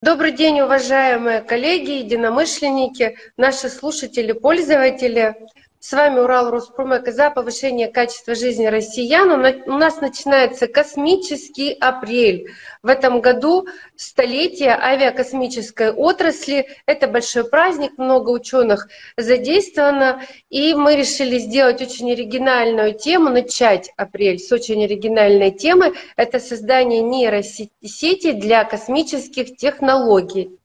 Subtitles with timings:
[0.00, 5.34] Добрый день, уважаемые коллеги, единомышленники, наши слушатели, пользователи.
[5.80, 9.30] С вами Урал Роспромек за повышение качества жизни россиян.
[9.30, 12.48] У нас начинается космический апрель.
[12.82, 16.66] В этом году столетие авиакосмической отрасли.
[16.86, 20.20] Это большой праздник, много ученых задействовано.
[20.50, 25.94] И мы решили сделать очень оригинальную тему, начать апрель с очень оригинальной темы.
[26.16, 30.58] Это создание нейросети для космических технологий.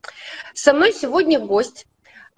[0.55, 1.85] Со мной сегодня гость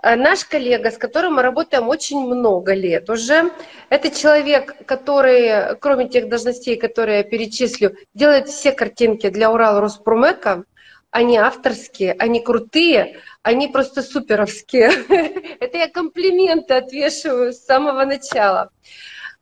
[0.03, 3.51] наш коллега, с которым мы работаем очень много лет уже,
[3.89, 10.63] это человек, который, кроме тех должностей, которые я перечислю, делает все картинки для Урал Роспромека.
[11.11, 14.91] Они авторские, они крутые, они просто суперовские.
[15.59, 18.71] Это я комплименты отвешиваю с самого начала.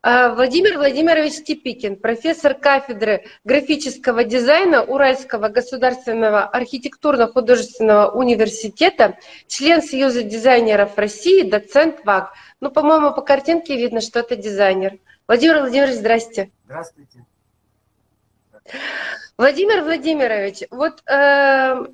[0.06, 10.98] А, Владимир Владимирович Типикин, профессор кафедры графического дизайна Уральского государственного архитектурно-художественного университета, член Союза дизайнеров
[10.98, 12.34] России, доцент ВАГ.
[12.60, 15.00] Ну, по-моему, по картинке видно, что это дизайнер.
[15.26, 16.52] Владимир Владимирович, здрасте.
[16.66, 17.26] Здравствуйте.
[19.38, 21.86] Владимир Владимирович, вот, э,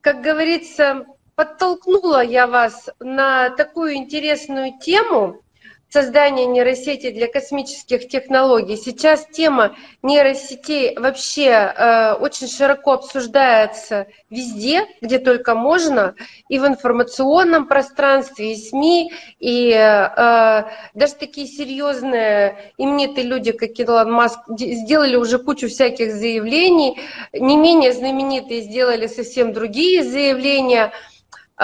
[0.00, 5.40] как говорится, подтолкнула я вас на такую интересную тему–
[5.90, 8.76] создания нейросети для космических технологий.
[8.76, 16.14] Сейчас тема нейросетей вообще э, очень широко обсуждается везде, где только можно,
[16.48, 24.12] и в информационном пространстве, и СМИ, и э, даже такие серьезные именитые люди, как Илон
[24.12, 27.00] Маск, сделали уже кучу всяких заявлений,
[27.32, 30.92] не менее знаменитые сделали совсем другие заявления–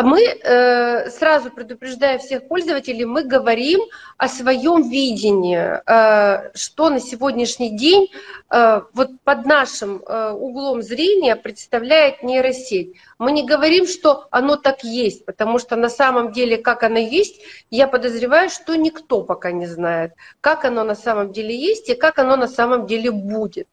[0.02, 3.80] мы э, сразу предупреждая всех пользователей, мы говорим
[4.16, 8.10] о своем видении, э, что на сегодняшний день
[8.50, 12.94] э, вот под нашим э, углом зрения представляет нейросеть.
[13.18, 17.40] Мы не говорим, что оно так есть, потому что на самом деле, как оно есть,
[17.70, 22.18] я подозреваю, что никто пока не знает, как оно на самом деле есть и как
[22.18, 23.68] оно на самом деле будет.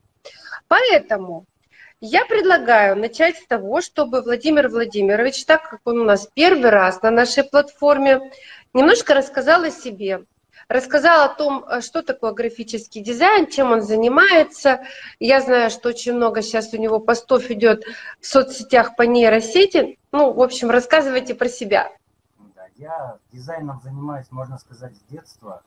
[0.67, 1.45] Поэтому
[2.01, 7.01] я предлагаю начать с того, чтобы Владимир Владимирович, так как он у нас первый раз
[7.03, 8.31] на нашей платформе,
[8.73, 10.25] немножко рассказал о себе,
[10.67, 14.81] рассказал о том, э, что такое графический дизайн, чем он занимается.
[15.19, 17.84] Я знаю, что очень много сейчас у него постов идет
[18.19, 20.00] в соцсетях по нейросети.
[20.11, 21.91] Ну, в общем, рассказывайте про себя.
[22.56, 25.61] Да, я дизайном занимаюсь, можно сказать, с детства.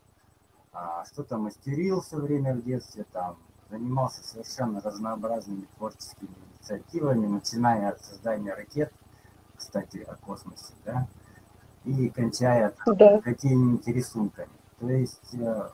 [0.73, 3.37] А, что-то мастерил все время в детстве, там,
[3.75, 8.93] занимался совершенно разнообразными творческими инициативами, начиная от создания ракет,
[9.57, 11.09] кстати, о космосе, да,
[11.85, 13.21] и кончая да.
[13.21, 14.51] какими-нибудь рисунками.
[14.79, 15.69] То есть э,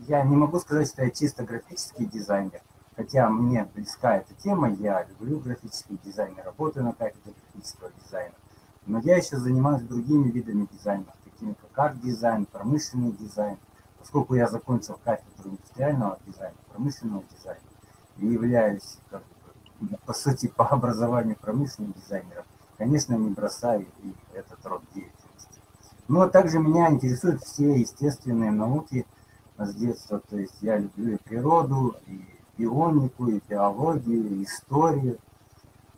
[0.00, 2.62] я не могу сказать, что я чисто графический дизайнер,
[2.96, 8.34] хотя мне близка эта тема, я люблю графический дизайн, работаю на кафедре графического дизайна,
[8.86, 13.58] но я еще занимаюсь другими видами дизайна, такими как арт-дизайн, промышленный дизайн,
[13.98, 17.60] поскольку я закончил кафедру индустриального дизайна, промышленного дизайна
[18.18, 19.22] и являюсь, как
[20.06, 22.44] по сути, по образованию промышленным дизайнером,
[22.76, 25.60] конечно, не бросаю и этот род деятельности.
[26.08, 29.06] Но также меня интересуют все естественные науки
[29.56, 32.24] с детства, то есть я люблю и природу, и
[32.56, 35.18] бионику, и биологию, и историю,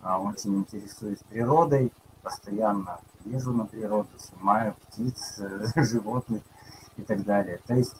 [0.02, 5.40] а, очень интересуюсь природой, постоянно езжу на природу, снимаю птиц,
[5.76, 6.42] животных
[7.00, 7.60] и так далее.
[7.66, 7.94] То есть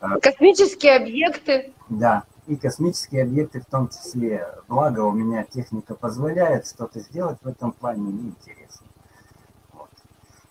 [0.00, 1.72] а, космические объекты.
[1.88, 4.46] Да, и космические объекты в том числе.
[4.68, 8.86] Благо у меня техника позволяет что-то сделать в этом плане, мне интересно.
[9.72, 9.88] Вот.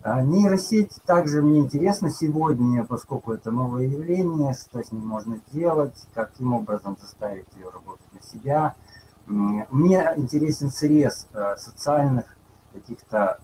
[0.02, 5.96] А нейросеть также мне интересна сегодня, поскольку это новое явление, что с ним можно сделать,
[6.14, 8.76] каким образом заставить ее работать на себя.
[9.26, 12.26] Мне интересен срез э, социальных
[12.74, 13.40] каких-то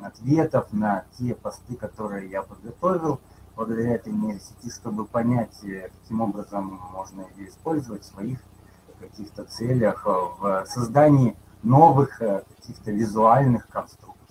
[0.00, 3.20] ответов на те посты, которые я подготовил–
[3.56, 8.38] благодаря этой нейросети, чтобы понять, э, каким образом можно ее использовать в своих
[9.02, 14.21] каких-то целях, э, в создании новых э, каких-то визуальных конструкций.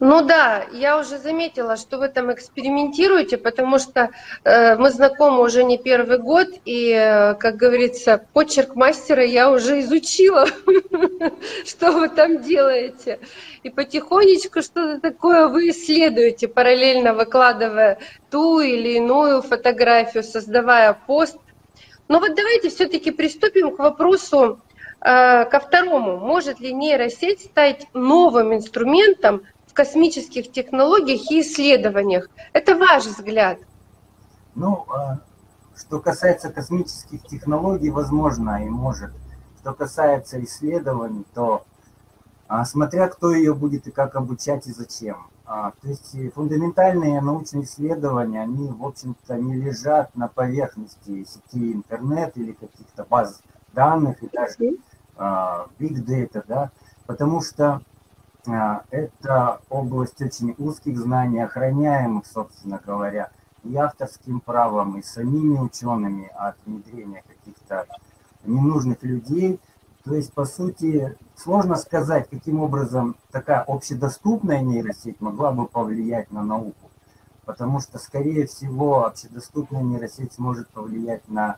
[0.00, 4.10] Ну да, я уже заметила, что вы там экспериментируете, потому что
[4.42, 9.80] э, мы знакомы уже не первый год, и, э, как говорится, почерк мастера я уже
[9.80, 10.46] изучила,
[11.64, 13.20] что вы там делаете.
[13.62, 17.98] И потихонечку что-то такое вы исследуете, параллельно выкладывая
[18.30, 21.38] ту или иную фотографию, создавая пост.
[22.08, 24.60] Но вот давайте все-таки приступим к вопросу,
[25.00, 26.16] э, ко второму.
[26.16, 29.42] Может ли нейросеть стать новым инструментом
[29.74, 32.28] космических технологиях и исследованиях.
[32.52, 33.58] Это ваш взгляд.
[34.54, 35.18] Ну, а,
[35.76, 39.10] что касается космических технологий, возможно, и может
[39.64, 41.64] что касается исследований, то
[42.48, 45.26] а, смотря кто ее будет и как обучать и зачем.
[45.46, 52.36] А, то есть фундаментальные научные исследования, они, в общем-то, не лежат на поверхности сети интернет
[52.36, 53.40] или каких-то баз
[53.72, 54.76] данных и даже
[55.16, 56.70] big data, да,
[57.06, 57.80] потому что
[58.46, 63.30] это область очень узких знаний, охраняемых, собственно говоря,
[63.62, 67.86] и авторским правом, и самими учеными от внедрения каких-то
[68.44, 69.60] ненужных людей.
[70.04, 76.42] То есть, по сути, сложно сказать, каким образом такая общедоступная нейросеть могла бы повлиять на
[76.42, 76.90] науку.
[77.46, 81.56] Потому что, скорее всего, общедоступная нейросеть сможет повлиять на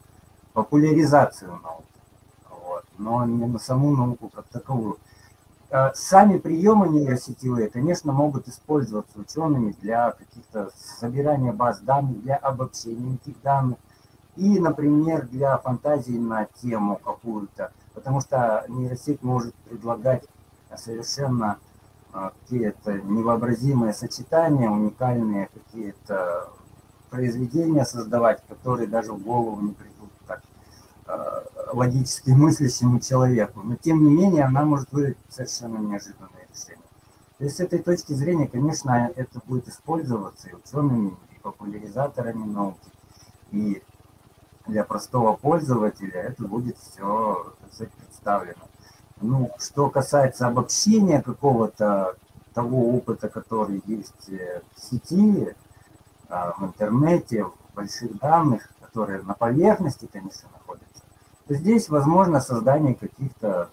[0.52, 1.86] популяризацию науки,
[2.48, 4.96] вот, но не на саму науку как таковую.
[5.70, 10.70] А сами приемы нейросетевые, конечно, могут использоваться учеными для каких-то
[11.00, 13.78] собирания баз данных, для обобщения этих данных.
[14.36, 20.24] И, например, для фантазии на тему какую-то, потому что нейросеть может предлагать
[20.76, 21.58] совершенно
[22.12, 26.50] а, какие-то невообразимые сочетания, уникальные какие-то
[27.10, 29.95] произведения создавать, которые даже в голову не придут э,
[31.76, 33.60] логически мыслящему человеку.
[33.62, 36.86] Но тем не менее она может выдать совершенно неожиданное решение.
[37.38, 42.90] То есть с этой точки зрения, конечно, это будет использоваться и учеными, и популяризаторами науки,
[43.50, 43.82] и
[44.66, 47.54] для простого пользователя это будет все
[47.98, 48.68] представлено.
[49.20, 52.16] Ну, что касается обобщения какого-то
[52.54, 55.54] того опыта, который есть э, в сети,
[56.28, 60.48] а, в интернете, в больших данных, которые на поверхности, конечно,
[61.54, 63.70] здесь возможно создание каких-то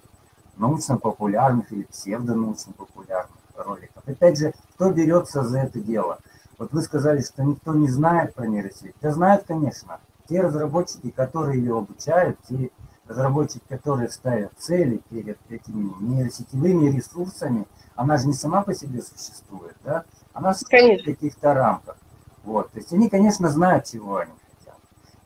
[0.57, 4.03] научно-популярных или псевдонаучно-популярных роликов.
[4.05, 6.19] Опять же, кто берется за это дело?
[6.57, 8.95] Вот вы сказали, что никто не знает про нейросеть.
[9.01, 9.99] Да знают, конечно.
[10.29, 12.69] Те разработчики, которые ее обучают, те
[13.07, 19.75] разработчики, которые ставят цели перед этими нейросетевыми ресурсами, она же не сама по себе существует,
[19.83, 20.05] да?
[20.33, 21.97] Она существует в каких-то рамках.
[22.43, 22.71] Вот.
[22.71, 24.77] То есть они, конечно, знают, чего они хотят.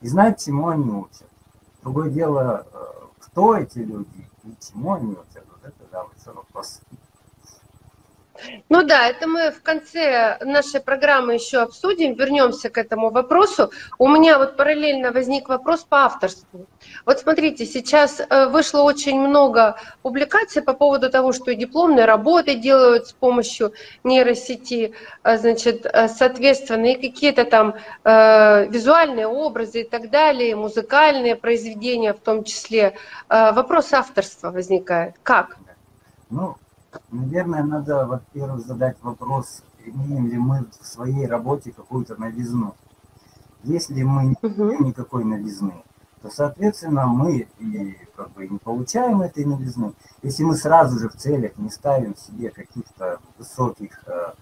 [0.02, 1.28] И знают, чему они учат.
[1.88, 2.86] Другое дело, э,
[3.20, 5.26] кто эти люди и чему они вот
[5.64, 6.82] это, да, вот вопрос.
[8.70, 13.72] Ну да, это мы в конце нашей программы еще обсудим, вернемся к этому вопросу.
[13.98, 16.66] У меня вот параллельно возник вопрос по авторству.
[17.06, 23.08] Вот смотрите, сейчас э, вышло очень много публикаций по поводу того, что дипломные работы делают
[23.08, 23.74] с помощью
[24.04, 24.94] нейросети,
[25.24, 32.20] э, значит, э, соответственно, и какие-то там визуальные образы и так далее, музыкальные произведения в
[32.20, 32.96] том числе.
[33.30, 35.16] Вопрос авторства возникает.
[35.24, 35.58] Как?
[36.30, 36.56] Ну,
[37.12, 42.76] Наверное, надо, во-первых, задать вопрос, имеем ли мы в своей работе какую-то новизну.
[43.64, 45.84] Если мы не имеем никакой новизны,
[46.22, 49.94] то, соответственно, мы и как бы не получаем этой новизны.
[50.24, 54.34] Если мы сразу же в целях не ставим себе каких-то высоких, э,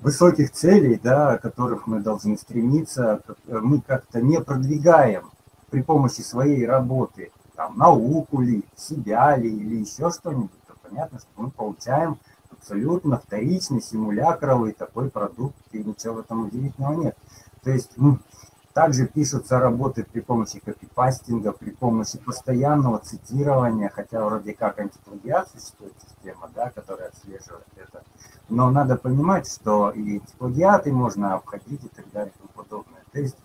[0.00, 5.30] высоких целей, да, которых мы должны стремиться, мы как-то не продвигаем
[5.70, 10.50] при помощи своей работы там, науку ли, себя ли или еще что-нибудь,
[10.90, 12.18] понятно, что мы получаем
[12.50, 17.16] абсолютно вторичный, симулякровый такой продукт, и ничего в этом удивительного нет.
[17.62, 17.92] То есть
[18.72, 25.94] также пишутся работы при помощи копипастинга, при помощи постоянного цитирования, хотя вроде как антиплагиат существует
[26.00, 28.02] система, да, которая отслеживает это.
[28.48, 33.02] Но надо понимать, что и антиплагиаты можно обходить и так далее и тому подобное.
[33.12, 33.36] То есть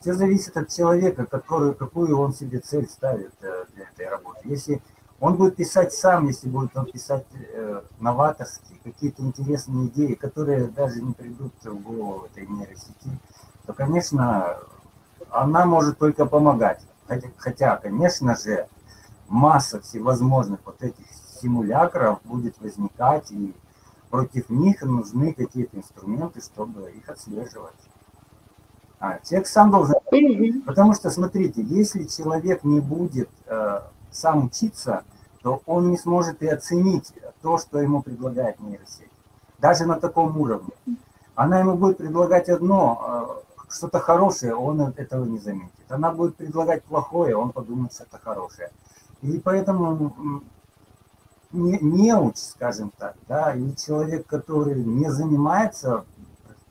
[0.00, 4.40] все зависит от человека, который, какую он себе цель ставит э, для этой работы.
[4.44, 4.80] Если
[5.20, 11.00] он будет писать сам, если будет он писать э, новаторские, какие-то интересные идеи, которые даже
[11.00, 13.10] не придут в голову этой нейросети,
[13.66, 14.58] то, конечно,
[15.30, 16.82] она может только помогать.
[17.06, 18.68] Хотя, хотя, конечно же,
[19.28, 21.06] масса всевозможных вот этих
[21.40, 23.54] симулякров будет возникать, и
[24.10, 27.74] против них нужны какие-то инструменты, чтобы их отслеживать.
[28.98, 29.94] А, человек сам должен...
[30.64, 33.80] Потому что, смотрите, если человек не будет э,
[34.16, 35.04] сам учиться,
[35.42, 39.10] то он не сможет и оценить то, что ему предлагает нейросеть.
[39.58, 40.72] Даже на таком уровне.
[41.34, 45.70] Она ему будет предлагать одно, э, что-то хорошее, он этого не заметит.
[45.88, 48.70] Она будет предлагать плохое, он подумает, что это хорошее.
[49.22, 50.42] И поэтому
[51.52, 56.04] не, неуч, скажем так, да, и человек, который не занимается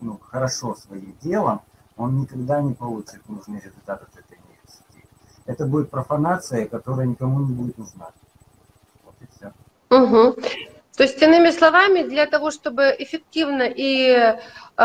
[0.01, 1.61] ну, хорошо своим делом,
[1.97, 4.24] он никогда не получит нужный результат от этой
[5.45, 8.09] это будет профанация, которая никому не будет нужна.
[9.03, 9.53] Вот и все.
[9.89, 10.35] Угу.
[10.97, 14.37] То есть, иными словами, для того, чтобы эффективно и э,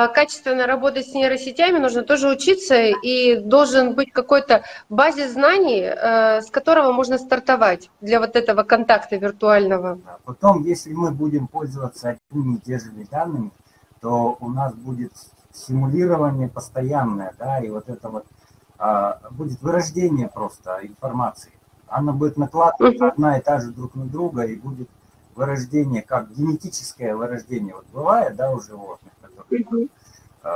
[0.09, 6.50] качественно работать с нейросетями, нужно тоже учиться, и должен быть какой-то базис знаний, э, с
[6.50, 10.00] которого можно стартовать для вот этого контакта виртуального.
[10.25, 13.52] Потом, если мы будем пользоваться одними и те же данными,
[14.00, 15.12] то у нас будет
[15.52, 18.25] симулирование постоянное, да, и вот это вот
[19.31, 21.53] будет вырождение просто информации.
[21.87, 24.89] Она будет накладываться одна и та же друг на друга, и будет
[25.35, 29.89] вырождение, как генетическое вырождение вот бывает, да, у животных, которые
[30.43, 30.49] э,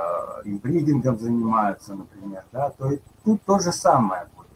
[0.45, 2.91] инбридингом занимаются, например, да, то
[3.25, 4.49] тут то же самое будет.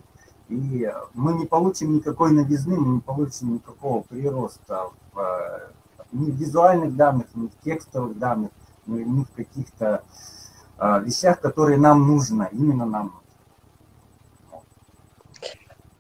[0.49, 5.71] И мы не получим никакой новизны, мы не получим никакого прироста в,
[6.13, 8.51] ни в визуальных данных, ни в текстовых данных,
[8.87, 10.03] ни, ни в каких-то
[10.79, 13.28] э, вещах, которые нам нужно, именно нам нужно.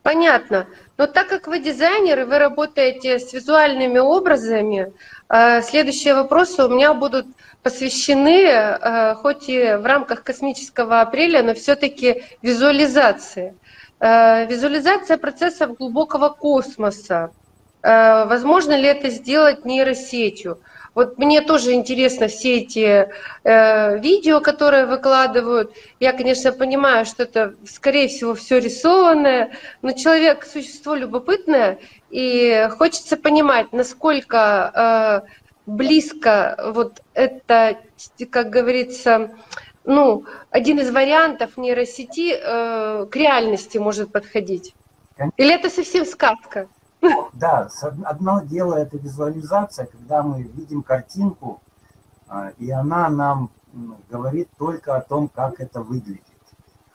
[0.08, 0.66] Понятно.
[0.96, 4.90] Но так как вы дизайнер и вы работаете с визуальными образами,
[5.28, 7.26] э, следующие вопросы у меня будут
[7.62, 13.54] посвящены, э, хоть и в рамках космического апреля, но все-таки визуализации.
[14.00, 17.30] Э, визуализация процессов глубокого космоса.
[17.82, 20.58] Возможно ли это сделать нейросетью?
[20.94, 23.08] Вот мне тоже интересно все эти
[23.44, 25.72] э, видео, которые выкладывают.
[26.00, 29.52] Я, конечно, понимаю, что это, скорее всего, все рисованное,
[29.82, 31.78] но человек– существо любопытное,
[32.10, 35.28] и хочется понимать, насколько э,
[35.66, 37.78] близко вот это,
[38.30, 39.30] как говорится,
[39.84, 44.74] ну, один из вариантов нейросети э, к реальности может подходить.
[45.36, 46.68] Или это совсем сказка?
[47.38, 47.68] Да,
[48.04, 51.60] одно дело это визуализация, когда мы видим картинку,
[52.26, 53.50] а, и она нам
[54.10, 56.22] говорит только о том, как это выглядит.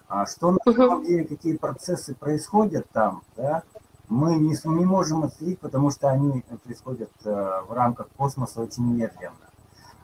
[0.08, 3.64] А что на самом деле, какие процессы происходят там, да,
[4.10, 9.50] мы не, не можем отследить, потому что они происходят э, в рамках космоса очень медленно.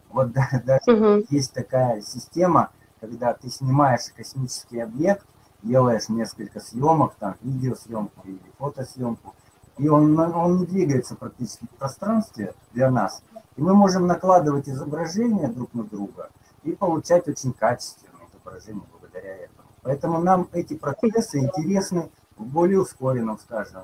[0.10, 1.25] Вот да, даже угу.
[1.29, 5.25] есть такая система, когда ты снимаешь космический объект,
[5.62, 9.36] делаешь несколько съемок, там видеосъемку или фотосъемку,
[9.80, 13.24] и он, он не двигается практически в пространстве для нас.
[13.56, 16.30] И мы можем накладывать изображения друг на друга
[16.64, 19.68] и получать очень качественные изображения благодаря этому.
[19.82, 23.84] Поэтому нам эти процессы интересны в более ускоренном, скажем,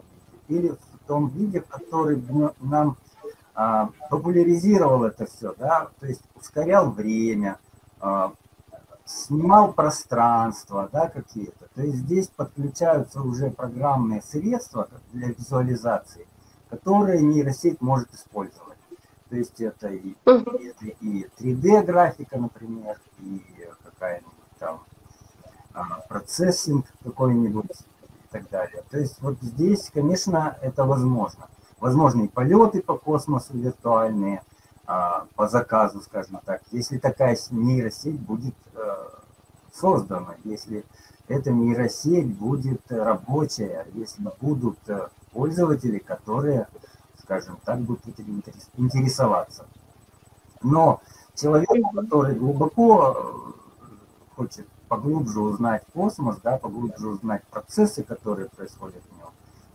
[0.50, 2.22] виде, или в том виде, который
[2.60, 2.98] нам
[3.54, 7.58] а, популяризировал это все, да, то есть ускорял время,
[8.02, 8.34] а,
[9.05, 11.67] снимал пространство, да, какие-то.
[11.75, 16.27] То есть здесь подключаются уже программные средства для визуализации,
[16.69, 18.77] которые нейросеть может использовать.
[19.29, 20.15] То есть это и,
[20.81, 23.41] и, и 3D-графика, например, и
[23.83, 24.83] какая-нибудь там
[25.74, 28.83] а, процессинг какой-нибудь и так далее.
[28.89, 31.47] То есть вот здесь, конечно, это возможно.
[31.79, 34.41] Возможно и полеты по космосу виртуальные–
[34.86, 38.96] по заказу, скажем так, если такая нейросеть будет э,
[39.74, 40.86] создана, если
[41.27, 46.68] эта нейросеть будет рабочая, если будут э, пользователи, которые,
[47.22, 48.44] скажем так, будут этим
[48.77, 49.65] интересоваться.
[50.62, 51.01] Но
[51.36, 53.86] человек, который глубоко э,
[54.36, 59.30] хочет поглубже узнать космос, да, поглубже узнать процессы, которые происходят в нем,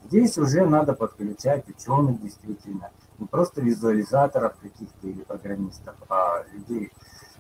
[0.05, 2.91] здесь уже надо подключать ученых действительно,
[3.21, 6.91] не просто визуализаторов каких-то или программистов, а людей,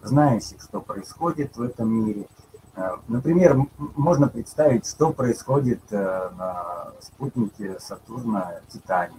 [0.02, 2.28] знающих, что происходит в этом мире.
[2.76, 3.56] Э, например,
[3.96, 9.16] можно представить, что происходит э, на спутнике Сатурна Титане.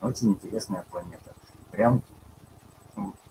[0.00, 1.34] Очень интересная планета.
[1.72, 2.02] Прям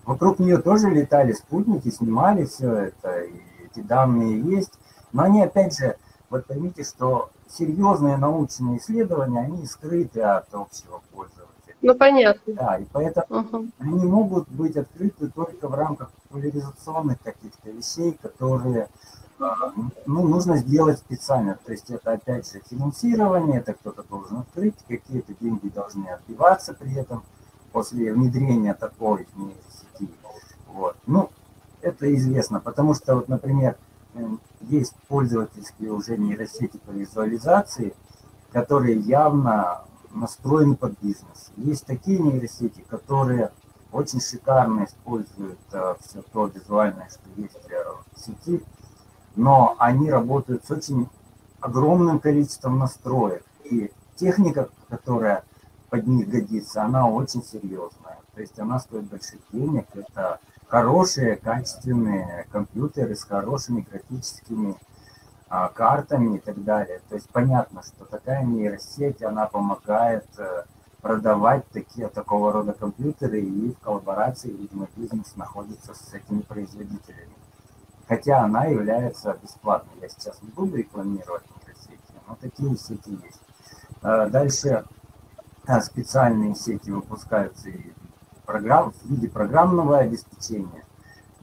[0.04, 4.72] вокруг нее тоже летали спутники, снимали все это, и эти данные есть.
[5.12, 5.96] Но они, опять же,
[6.28, 11.37] вот поймите, что серьезные научные исследования, они скрыты от общего пользователя.
[11.80, 12.54] Ну, понятно.
[12.54, 13.66] Да, и поэтому угу.
[13.78, 18.88] они могут быть открыты только в рамках популяризационных каких-то вещей, которые
[19.38, 19.72] а,
[20.06, 21.58] ну, нужно сделать специально.
[21.64, 26.94] То есть это, опять же, финансирование, это кто-то должен открыть, какие-то деньги должны отбиваться при
[26.94, 27.22] этом
[27.72, 30.12] после внедрения такой нейросети.
[30.66, 30.96] Вот.
[31.06, 31.30] Ну,
[31.80, 33.76] это известно, потому что, вот, например,
[34.14, 37.94] эм, есть пользовательские уже нейросети по визуализации,
[38.50, 41.50] которые явно настроены под бизнес.
[41.56, 43.50] Есть такие нейросети, которые
[43.92, 47.84] очень шикарно используют э, все то визуальное, что есть э,
[48.14, 48.62] в сети,
[49.36, 51.08] но они работают с очень
[51.60, 53.44] огромным количеством настроек.
[53.64, 55.44] И техника, которая
[55.90, 58.18] под них годится, она очень серьезная.
[58.34, 59.86] То есть она стоит больших денег.
[59.94, 64.76] Это хорошие, качественные компьютеры с хорошими графическими
[65.48, 67.00] картами и так далее.
[67.08, 70.64] То есть понятно, что такая нейросеть, она помогает э,
[71.00, 77.32] продавать такие, такого рода компьютеры, и в коллаборации, видимо, бизнес находится с этими производителями.
[78.06, 80.02] Хотя она является бесплатной.
[80.02, 83.40] Я сейчас не буду рекламировать микросети, но такие сети есть.
[84.02, 84.84] А дальше
[85.66, 87.92] а, специальные сети выпускаются и
[88.46, 90.84] в виде программного обеспечения,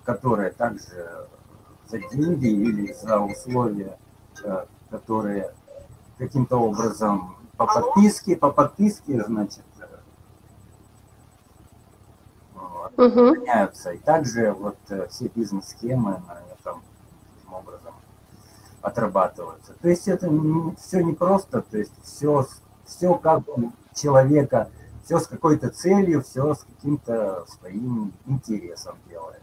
[0.03, 1.27] которое также
[1.87, 3.97] за деньги или за условия,
[4.43, 5.53] э, которые
[6.17, 9.63] каким-то образом по подписке, по подписке, значит,
[12.97, 13.35] угу.
[13.35, 13.91] меняются.
[13.91, 16.81] И также вот э, все бизнес-схемы на этом
[17.35, 17.93] таким образом
[18.81, 19.73] отрабатываются.
[19.81, 20.29] То есть это
[20.79, 22.47] все не просто, то есть все,
[22.85, 23.43] все как
[23.93, 24.69] человека,
[25.03, 29.41] все с какой-то целью, все с каким-то своим интересом делается.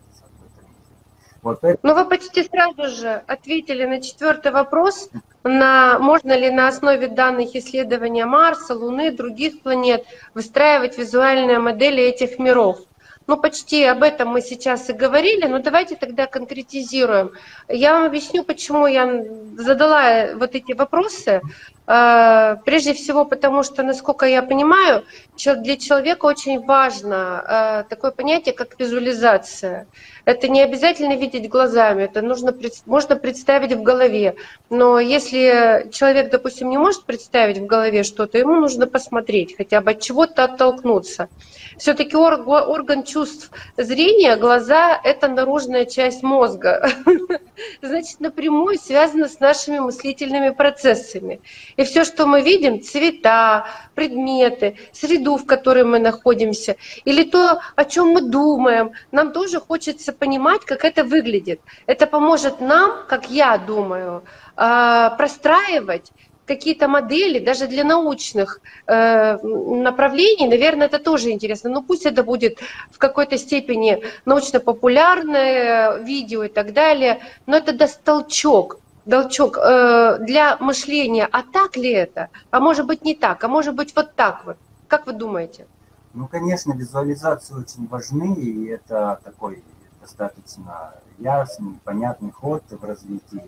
[1.43, 1.79] Вот это...
[1.83, 5.11] Ну, вы почти сразу же ответили на четвертый вопрос,
[5.43, 12.39] на можно ли на основе данных исследования Марса, Луны, других планет выстраивать визуальные модели этих
[12.39, 12.79] миров.
[13.27, 17.33] Ну, почти об этом мы сейчас и говорили, но давайте тогда конкретизируем.
[17.69, 19.25] Я вам объясню, почему я
[19.57, 21.41] задала вот эти вопросы.
[21.87, 25.05] Э, прежде всего, потому что, насколько я понимаю,
[25.37, 29.87] для человека очень важно э, такое понятие, как визуализация.
[30.25, 32.55] Это не обязательно видеть глазами, это нужно,
[32.87, 34.37] можно представить в голове.
[34.71, 39.91] Но если человек, допустим, не может представить в голове что-то, ему нужно посмотреть, хотя бы
[39.91, 41.29] от чего-то оттолкнуться.
[41.77, 46.89] Все-таки орган чувств зрения, глаза– это наружная часть мозга.
[47.83, 51.41] Значит, напрямую связано с нашими мыслительными процессами.
[51.77, 57.85] И все, что мы видим, цвета, предметы, среду, в которой мы находимся, или то, о
[57.85, 61.61] чем мы думаем, нам тоже хочется понимать, как это выглядит.
[61.87, 64.25] Это поможет нам, как я думаю,
[64.57, 66.13] а, простраивать
[66.47, 71.71] какие-то модели, даже для научных э, направлений, наверное, это тоже интересно.
[71.71, 72.59] Но пусть это будет
[72.91, 80.57] в какой-то степени научно-популярное видео и так далее, но это даст толчок толчок э, для
[80.59, 82.29] мышления, а так ли это?
[82.51, 84.57] А может быть не так, а может быть вот так вот.
[84.89, 85.67] Как вы думаете?
[86.15, 89.65] Ну, конечно, визуализации очень важны, и это такой
[90.01, 93.47] достаточно ясный, понятный ход в развитии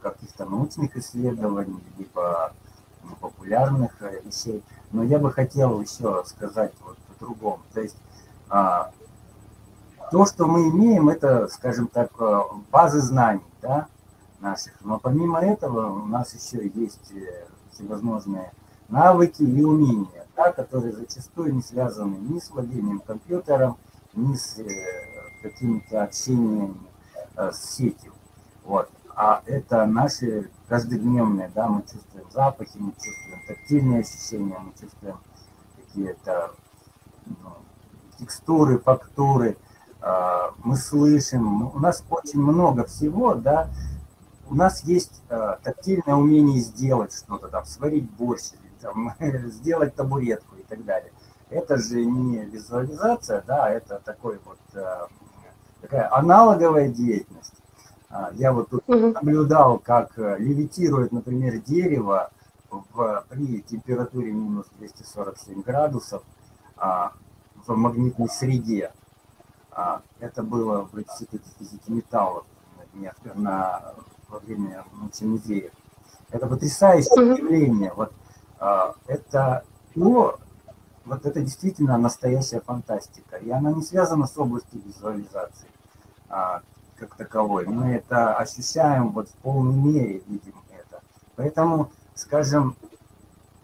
[0.00, 2.52] каких-то научных исследований, либо
[3.02, 4.62] ну, популярных э, вещей.
[4.92, 7.62] Но я бы хотел еще сказать вот по-другому.
[7.72, 7.96] То есть
[8.48, 8.90] а,
[10.10, 12.40] то, что мы имеем, это, скажем так, э,
[12.70, 13.88] базы знаний, да,
[14.44, 14.74] наших.
[14.82, 18.52] Но помимо этого у нас еще есть э, всевозможные
[18.88, 23.76] навыки и умения, да, которые зачастую не связаны ни с владением компьютером,
[24.12, 24.60] ни с
[25.42, 26.76] какими-то общениями
[27.36, 28.12] с сетью.
[28.62, 35.18] Вот а это наши каждодневные, да, мы чувствуем запахи, мы чувствуем тактильные ощущения, мы чувствуем
[35.76, 36.52] какие-то
[37.26, 37.50] ну,
[38.18, 39.56] текстуры, фактуры,
[40.02, 43.68] э, мы слышим, у нас очень много всего, да,
[44.48, 49.12] у нас есть э, тактильное умение сделать что-то там, сварить борщ, там,
[49.50, 51.12] сделать табуретку и так далее.
[51.50, 55.06] Это же не визуализация, да, это такой вот э,
[55.80, 57.54] такая аналоговая деятельность.
[58.08, 62.30] А, я вот тут наблюдал, как э, левитирует, например, дерево
[62.70, 66.22] в, при температуре минус 247 градусов
[66.76, 67.12] а,
[67.66, 68.92] в магнитной среде.
[69.70, 72.44] А, это было в Институте физики металлов
[72.94, 73.94] на, на,
[74.34, 75.70] во время научной музея.
[76.30, 77.92] Это потрясающее явление.
[77.94, 78.12] Вот,
[78.58, 80.38] а, это то,
[81.04, 83.36] вот это действительно настоящая фантастика.
[83.36, 85.68] И она не связана с областью визуализации.
[86.28, 86.62] А,
[86.96, 87.66] как таковой.
[87.66, 91.00] Мы это ощущаем вот в полной мере, видим это.
[91.36, 92.76] Поэтому, скажем,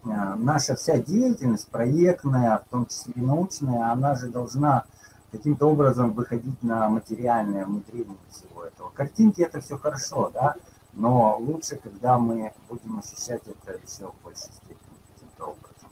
[0.03, 4.83] э, наша вся деятельность, проектная, в том числе и научная, она же должна
[5.31, 7.65] каким-то образом выходить на материальное
[8.29, 8.50] всего
[8.81, 8.89] этого.
[8.89, 10.55] Картинки это все хорошо, да,
[10.93, 15.89] но лучше, когда мы будем ощущать это еще в большей степени каким-то образом.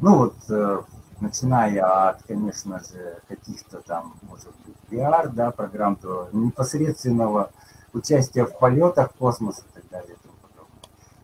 [0.00, 0.82] Ну вот, э,
[1.20, 7.50] начиная от, конечно же, каких-то там, может быть, VR, да, программ, то непосредственного
[7.92, 10.14] участия в полетах в космос и так далее.
[10.14, 10.82] И тому подобное.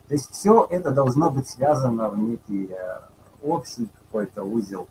[0.09, 3.01] То есть все это должно быть связано в некий э,
[3.43, 4.89] общий какой-то узел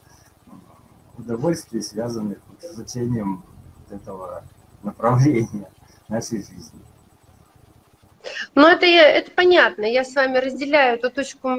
[1.18, 3.44] удовольствий, связанных с изучением
[3.90, 4.44] этого
[4.84, 5.70] направления
[6.12, 6.82] нашей жизни.
[8.54, 9.86] Ну, это, это понятно.
[9.86, 11.50] Я с вами разделяю эту точку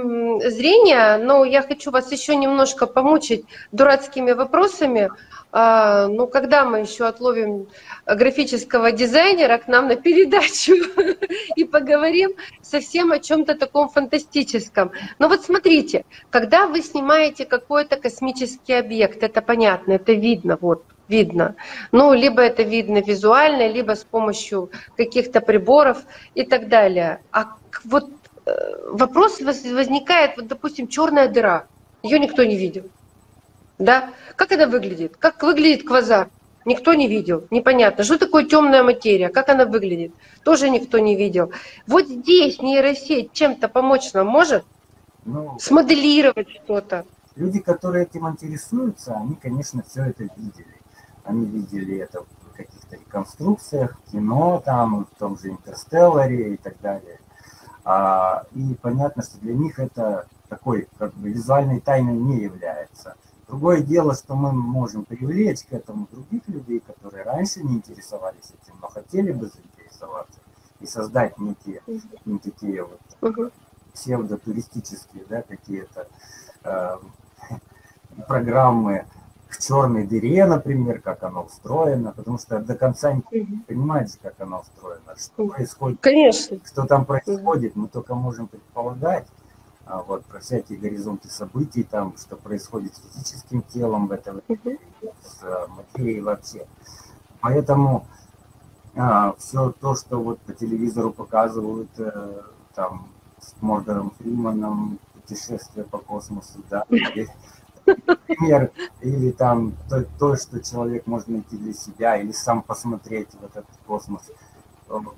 [0.44, 5.10] зрения, но я хочу вас еще немножко помучить дурацкими вопросами.
[5.54, 7.68] А, ну, когда мы еще отловим
[8.06, 10.72] графического дизайнера к нам на передачу
[11.56, 14.92] и поговорим совсем о чем-то таком фантастическом.
[15.18, 21.54] Но вот смотрите, когда вы снимаете какой-то космический объект, это понятно, это видно, вот, видно.
[21.92, 25.98] Ну, либо это видно визуально, либо с помощью каких-то приборов
[26.34, 27.20] и так далее.
[27.30, 28.10] А вот
[28.46, 28.52] э,
[28.90, 31.66] вопрос возникает, вот, допустим, черная дыра,
[32.02, 32.84] ее никто не видел.
[33.78, 34.10] Да?
[34.36, 35.16] Как она выглядит?
[35.18, 36.28] Как выглядит квазар?
[36.64, 38.04] Никто не видел, непонятно.
[38.04, 40.12] Что такое темная материя, как она выглядит?
[40.44, 41.52] Тоже никто не видел.
[41.88, 44.64] Вот здесь нейросеть чем-то помочь нам может?
[45.24, 47.04] Ну, Смоделировать что-то.
[47.34, 50.81] Люди, которые этим интересуются, они, конечно, все это видели.
[51.24, 57.18] Они видели это в каких-то реконструкциях, кино, там, в том же Интерстелларе и так далее.
[57.84, 63.16] А, и понятно, что для них это такой как бы визуальной тайной не является.
[63.48, 68.78] Другое дело, что мы можем привлечь к этому других людей, которые раньше не интересовались этим,
[68.80, 70.38] но хотели бы заинтересоваться
[70.80, 71.82] и создать некие,
[72.24, 73.52] не такие вот uh-huh.
[73.92, 76.08] псевдотуристические да, какие-то
[76.64, 76.96] э,
[78.26, 79.06] программы
[79.52, 83.20] к черной дыре, например, как оно устроено, потому что до конца не
[83.68, 86.58] понимаете, как оно устроено, что происходит, Конечно.
[86.64, 89.26] что там происходит, мы только можем предполагать,
[89.84, 95.42] а, вот, про всякие горизонты событий, там, что происходит с физическим телом в этом, с
[95.42, 96.66] э, материей вообще.
[97.40, 98.06] Поэтому
[98.96, 102.42] а, все то, что вот по телевизору показывают, э,
[102.74, 106.86] там, с Морганом Фриманом, путешествие по космосу, да,
[107.86, 113.44] например, или там то, то, что человек может найти для себя, или сам посмотреть в
[113.44, 114.22] этот космос–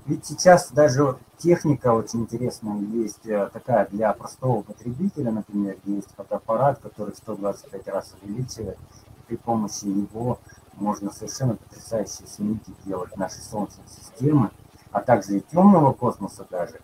[0.07, 6.81] ведь сейчас даже техника очень интересная есть, э, такая для простого потребителя, например, есть фотоаппарат,
[6.81, 8.79] который 125 раз увеличивает,
[9.27, 10.39] при помощи него
[10.75, 14.51] можно совершенно потрясающие снимки делать нашей Солнечной системы,
[14.93, 16.81] а также и темного космоса даже.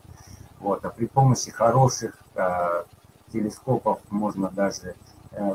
[0.59, 2.85] Вот, а при помощи хороших э,
[3.33, 4.95] телескопов можно даже э,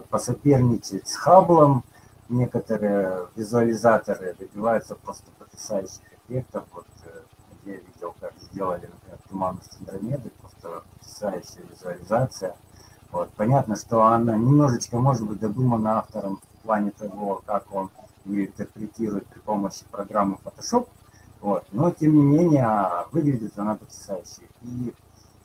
[0.10, 1.84] посоперничать с Хабблом.
[2.30, 6.64] Некоторые визуализаторы добиваются просто потрясающих эффектов.
[6.74, 6.86] Вот,
[7.66, 12.56] я видел, как сделали, например, туманность Андромеды, просто потрясающая визуализация.
[13.12, 13.30] Вот.
[13.38, 17.90] Понятно, что она немножечко может быть додумана автором в плане того, как он
[18.26, 20.88] ее интерпретирует при помощи программы Photoshop,
[21.42, 21.66] вот.
[21.72, 24.42] но тем не менее выглядит она потрясающе.
[24.64, 24.94] И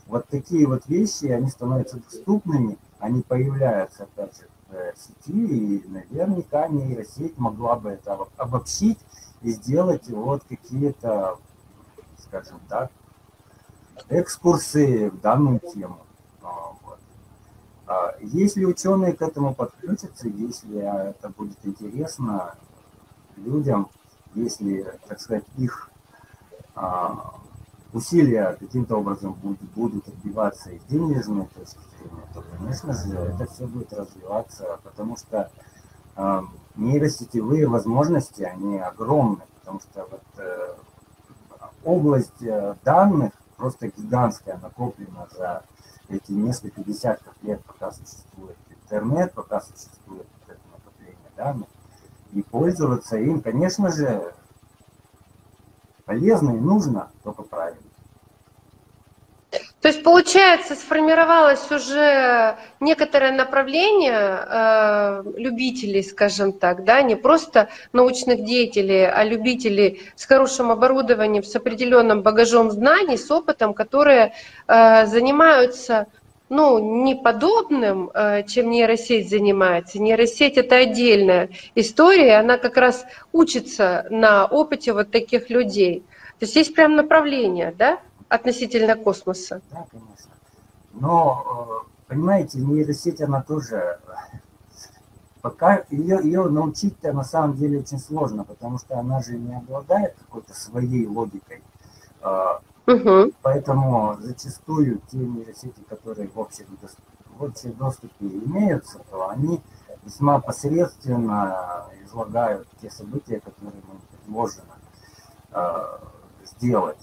[0.07, 7.37] вот такие вот вещи, они становятся доступными, они появляются, опять в сети, и наверняка нейросеть
[7.39, 8.99] могла бы это обобщить
[9.43, 11.39] и сделать вот какие-то
[12.31, 12.91] скажем так,
[14.09, 15.99] экскурсы в данную тему.
[16.43, 16.99] А, вот.
[17.87, 22.55] А, если ученые к этому подключатся, если это будет интересно
[23.37, 23.89] людям,
[24.35, 25.91] если, так сказать, их
[26.77, 27.35] а,
[27.93, 33.67] усилия каким-то образом будут, будут отбиваться из денежной точки зрения, то, конечно же, это все
[33.67, 35.51] будет развиваться, потому что
[36.17, 36.43] э,
[36.77, 40.75] нейросетевые возможности, они огромны, потому что вот э,
[41.85, 45.65] область э, данных просто гигантская, накоплена за
[46.09, 51.69] эти несколько десятков лет, пока существует интернет, пока существует это накопление данных.
[52.33, 54.35] И пользоваться им, конечно же,
[56.11, 57.79] полезно и нужно, только правильно.
[59.81, 68.45] То есть, получается, сформировалось уже некоторое направление э, любителей, скажем так, да, не просто научных
[68.45, 74.33] деятелей, а любителей с хорошим оборудованием, с определенным багажом знаний, с опытом, которые
[74.67, 76.09] э, занимаются
[76.51, 80.01] ну, не подобным, э, чем нейросеть занимается.
[80.01, 86.01] Нейросеть– это отдельная история, она как раз учится на опыте вот таких людей.
[86.41, 88.01] То есть есть прям направление, да?
[88.29, 89.61] относительно космоса.
[89.71, 90.31] Да, конечно.
[90.93, 93.99] Но, э, понимаете, нейросеть, она тоже...
[95.43, 100.15] Пока ее, ее научить-то на самом деле очень сложно, потому что она же не обладает
[100.19, 101.63] какой-то своей логикой.
[102.87, 103.33] Угу.
[103.43, 106.67] Поэтому зачастую те нейросети, которые в общем,
[107.39, 109.61] в общем доступе имеются, то они
[110.05, 114.75] весьма посредственно излагают те события, которые им предложено
[115.53, 115.99] э,
[116.45, 116.99] сделать.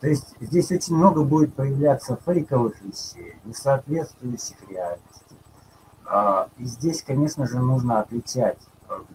[0.00, 5.36] То есть здесь очень много будет появляться фейковых вещей, не соответствующих реальности.
[6.04, 8.58] А, и здесь, конечно же, нужно отличать,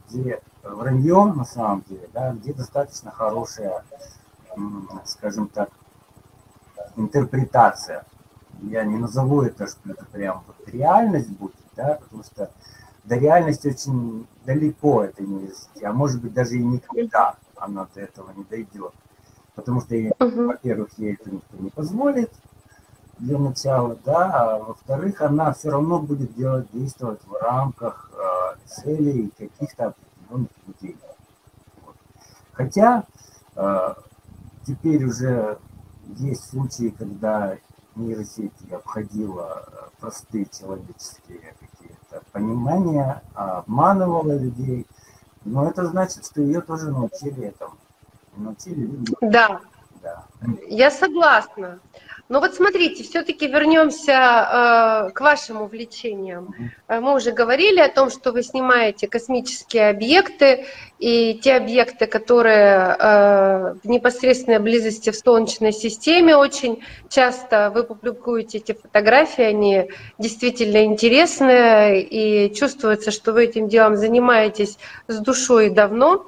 [0.09, 3.83] где вранье на самом деле, да, где достаточно хорошая,
[5.05, 5.69] скажем так,
[6.95, 8.05] интерпретация.
[8.61, 12.51] Я не назову это, что это прям вот реальность будет, да, потому что
[13.03, 18.31] до реальности очень далеко это нейросети, а может быть даже и никогда она до этого
[18.35, 18.93] не дойдет.
[19.55, 20.47] Потому что, uh-huh.
[20.47, 22.31] во-первых, ей это никто не позволит
[23.19, 29.31] для начала, да, а во-вторых, она все равно будет делать, действовать в рамках э, целей
[29.37, 30.97] каких-то определенных людей.
[31.85, 31.95] Вот.
[32.53, 33.03] Хотя
[33.55, 33.93] э,
[34.65, 35.59] теперь уже
[36.17, 37.57] есть случаи, когда
[37.95, 44.87] нейросети обходила э, простые человеческие какие-то понимания, обманывала людей,
[45.43, 47.73] но это значит, что ее тоже научили этому.
[48.37, 49.13] Научили люди.
[49.21, 49.59] Да.
[50.01, 50.25] да.
[50.67, 51.79] Я согласна.
[52.31, 56.55] Но вот смотрите, все-таки вернемся э, к вашим увлечениям.
[56.87, 60.65] Э, мы уже говорили о том, что вы снимаете космические объекты
[60.97, 66.37] и те объекты, которые э, в непосредственной близости в Солнечной системе.
[66.37, 73.97] Очень часто вы публикуете эти фотографии, они действительно интересные и чувствуется, что вы этим делом
[73.97, 74.77] занимаетесь
[75.09, 76.25] с душой давно.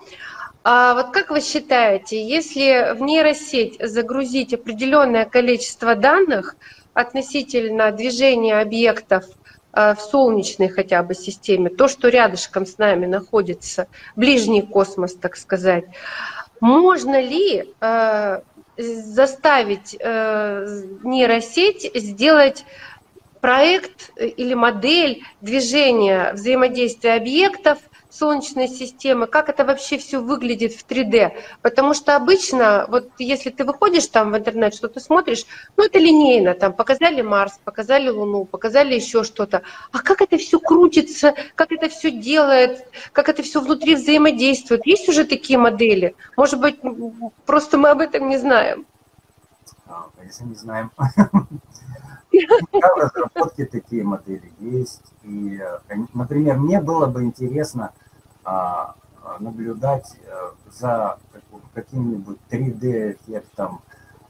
[0.63, 6.55] А вот как вы считаете, если в нейросеть загрузить определенное количество данных
[6.93, 9.25] относительно движения объектов
[9.73, 15.35] э, в солнечной хотя бы системе, то, что рядышком с нами находится, ближний космос, так
[15.35, 15.83] сказать,
[16.61, 18.41] можно ли э,
[18.77, 22.63] заставить э, нейросеть сделать
[23.41, 27.79] проект или модель движения взаимодействия объектов–
[28.13, 31.31] Солнечной системы, как это вообще все выглядит в 3D.
[31.61, 35.45] Потому что обычно, вот если ты выходишь там в интернет, что ты смотришь,
[35.77, 39.63] ну это линейно, там показали Марс, показали Луну, показали еще что-то.
[39.91, 44.85] А как это все крутится, как это все делает, как это все внутри взаимодействует.
[44.85, 46.15] Есть уже такие модели?
[46.37, 46.79] Может быть,
[47.47, 48.85] просто мы об этом не знаем?
[49.87, 50.91] А, конечно, не знаем.
[52.33, 55.03] В разработке такие модели есть.
[55.23, 58.02] И, э, например, мне было бы интересно а,
[59.39, 61.17] наблюдать э, за
[61.73, 63.81] каким-нибудь 3D-эффектом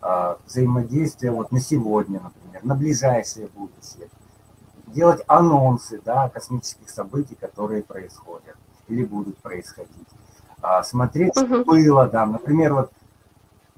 [0.02, 4.10] а, взаимодействия вот на сегодня, например, на ближайшее будущее.
[4.88, 8.58] Делать анонсы да, космических событий, которые происходят
[8.90, 10.08] или будут происходить.
[10.62, 11.64] А, смотреть, что uh-huh.
[11.64, 12.92] было, да, например, вот,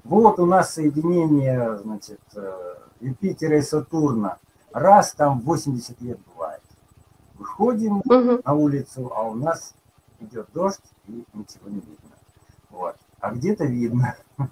[0.02, 4.38] вот у нас соединение, значит, э, Юпитера и Сатурна.
[4.72, 6.62] Раз там 80 лет бывает.
[7.34, 8.42] Выходим uh-huh.
[8.44, 9.74] на улицу, а у нас
[10.20, 12.16] идет дождь и ничего не видно.
[12.70, 12.96] Вот.
[13.20, 14.16] А где-то видно.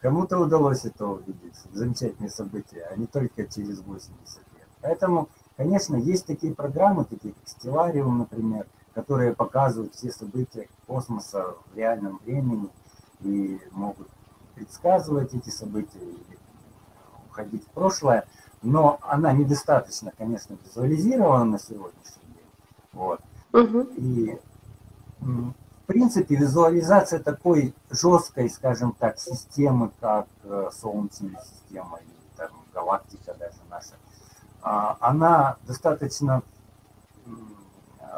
[0.00, 1.54] Кому-то удалось это увидеть.
[1.72, 4.68] Замечательные события, а не только через 80 лет.
[4.80, 11.76] Поэтому, конечно, есть такие программы, такие как Stellarium, например, которые показывают все события космоса в
[11.76, 12.70] реальном времени
[13.20, 14.08] и могут
[14.54, 16.38] предсказывать эти события или
[17.28, 18.26] уходить в прошлое,
[18.62, 22.50] но она недостаточно, конечно, визуализирована на сегодняшний день.
[22.92, 23.20] Вот.
[23.52, 23.80] Угу.
[23.96, 24.38] И
[25.20, 33.34] в принципе, визуализация такой жесткой, скажем так, системы, как э, Солнечная система или там, галактика
[33.34, 33.94] даже наша,
[34.62, 36.42] а, она достаточно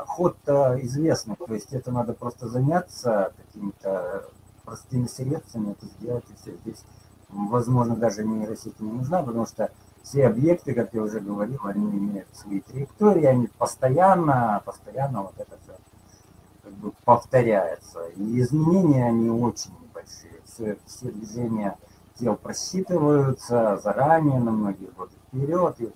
[0.06, 4.24] ход известный, то есть это надо просто заняться какими-то
[4.64, 6.56] простыми средствами, это сделать и все.
[6.58, 6.84] Здесь,
[7.28, 9.70] возможно, даже нейросеть не нужна, потому что
[10.02, 15.56] все объекты, как я уже говорил, они имеют свои траектории, они постоянно, постоянно вот это
[15.62, 15.72] все
[16.62, 18.06] как бы повторяется.
[18.16, 20.40] И изменения, они очень небольшие.
[20.44, 21.76] Все, все движения
[22.18, 25.80] тел просчитываются заранее, на многие годы вперед.
[25.80, 25.92] И,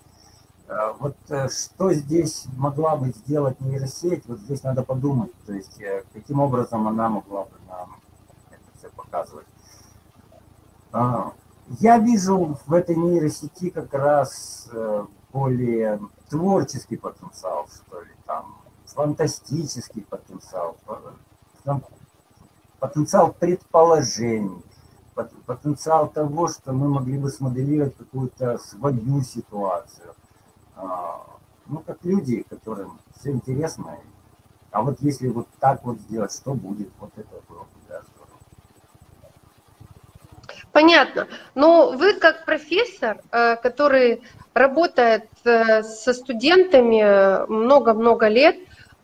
[0.68, 5.32] э, вот э, что здесь могла бы сделать нейросеть, вот здесь надо подумать.
[5.46, 7.96] То есть э, каким образом она могла бы нам
[8.50, 9.46] это все показывать.
[10.92, 11.32] А,
[11.80, 14.70] я вижу в этой нейросети как раз
[15.32, 16.00] более
[16.30, 18.56] творческий потенциал, что ли, там,
[18.96, 20.76] фантастический потенциал,
[22.80, 24.62] потенциал предположений,
[25.44, 30.14] потенциал того, что мы могли бы смоделировать какую-то свою ситуацию.
[30.76, 31.26] А,
[31.66, 33.98] ну, как люди, которым все интересно.
[34.70, 38.38] А вот если вот так вот сделать, что будет, вот это было бы да, здорово.
[40.72, 41.28] Понятно.
[41.54, 48.56] Но вы как профессор, э, который работает э, со студентами много-много лет,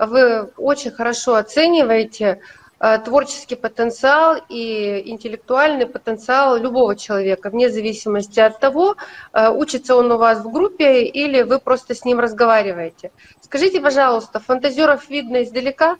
[0.06, 2.40] вы очень хорошо оцениваете
[2.80, 8.96] э, творческий потенциал и интеллектуальный потенциал любого человека, вне зависимости от того,
[9.32, 13.12] э, учится он у вас в группе или вы просто с ним разговариваете.
[13.40, 15.96] Скажите, пожалуйста, фантазеров видно издалека?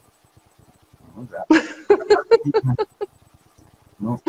[1.15, 1.45] Ну да.
[3.99, 4.19] Ну,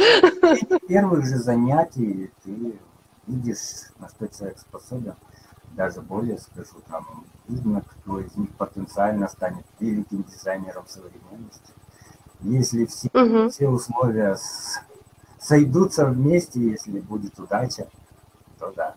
[0.86, 2.78] первых же занятий ты
[3.26, 5.14] видишь, на что человек способен,
[5.74, 11.72] даже более скажу, там видно, кто из них потенциально станет великим дизайнером современности.
[12.40, 13.50] Если все, угу.
[13.50, 14.80] все условия с,
[15.38, 17.88] сойдутся вместе, если будет удача,
[18.58, 18.94] то да.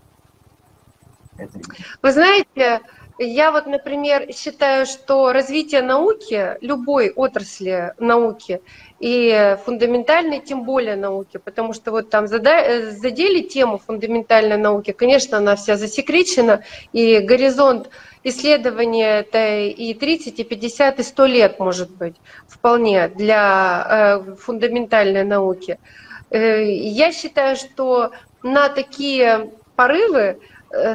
[1.38, 1.60] Это...
[2.02, 2.82] Вы знаете,
[3.20, 8.62] я вот, например, считаю, что развитие науки, любой отрасли науки,
[9.00, 15.56] и фундаментальной, тем более науки, потому что вот там задели тему фундаментальной науки, конечно, она
[15.56, 17.90] вся засекречена, и горизонт
[18.24, 22.16] исследования это и 30, и 50, и 100 лет может быть
[22.48, 25.80] вполне для э, фундаментальной науки.
[26.30, 28.12] Э, я считаю, что
[28.44, 30.40] на такие порывы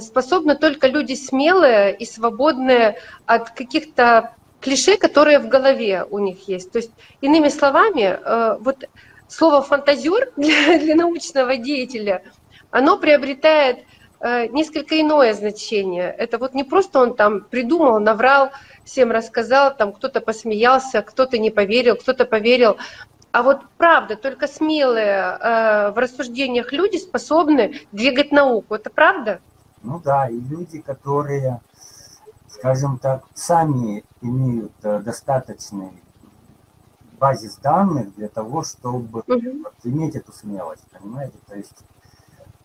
[0.01, 6.71] способны только люди смелые и свободные от каких-то клише, которые в голове у них есть.
[6.73, 8.85] То есть, иными словами, э, вот
[9.29, 12.23] слово фантазер для, для научного деятеля,
[12.71, 13.81] оно приобретает
[14.21, 16.15] э, несколько иное значение.
[16.17, 18.53] Это вот не просто он там придумал, наврал,
[18.85, 22.77] всем рассказал, там кто-то посмеялся, кто-то не поверил, кто-то поверил.
[23.33, 28.75] А вот правда, только смелые в рассуждениях люди способны двигать науку.
[28.75, 29.41] Это правда?
[29.83, 31.61] Ну да, и люди, которые,
[32.49, 36.03] скажем так, сами имеют э, достаточный
[37.19, 39.63] базис данных для того, чтобы угу.
[39.65, 41.39] вот, иметь эту смелость, понимаете?
[41.47, 41.85] То есть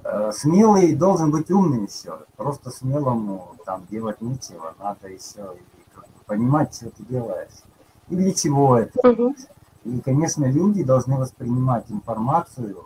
[0.03, 2.19] э, смелый должен быть умным еще.
[2.35, 7.63] Просто смелому там делать нечего, надо еще и, как бы, понимать, что ты делаешь
[8.09, 9.07] и для чего это.
[9.07, 9.35] Угу.
[9.85, 12.85] И, конечно, люди должны воспринимать информацию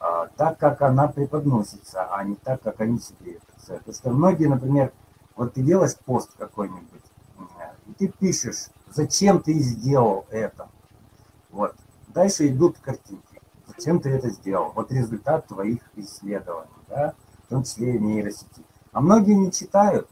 [0.00, 4.92] а, так, как она преподносится, а не так, как они себе Потому что многие, например,
[5.36, 7.02] вот ты делаешь пост какой-нибудь,
[7.86, 10.68] и ты пишешь, зачем ты сделал это.
[11.50, 11.74] Вот.
[12.08, 13.40] Дальше идут картинки.
[13.66, 14.72] Зачем ты это сделал?
[14.74, 17.14] Вот результат твоих исследований, да,
[17.46, 18.64] в том числе и нейросети.
[18.92, 20.08] А многие не читают,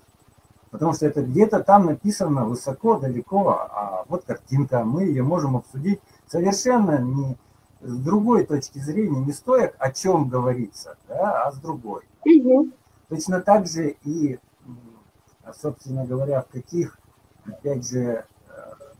[0.71, 6.01] потому что это где-то там написано высоко, далеко, а вот картинка, мы ее можем обсудить
[6.27, 7.37] совершенно не
[7.83, 12.03] с другой точки зрения, не стоя, о чем говорится, да, а с другой.
[12.25, 12.71] Угу.
[13.11, 14.39] Точно так же и,
[15.53, 16.97] собственно говоря, в каких,
[17.45, 18.25] опять же, э,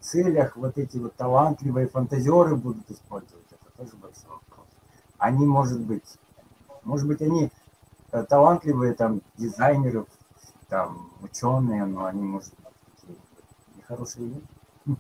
[0.01, 4.67] целях вот эти вот талантливые фантазеры будут использовать, это тоже большой вопрос.
[5.17, 6.19] Они, может быть,
[6.83, 7.53] может быть, они
[8.11, 10.05] э, талантливые там дизайнеры,
[10.69, 13.19] там ученые, но они, может быть, такие
[13.77, 14.99] нехорошие люди.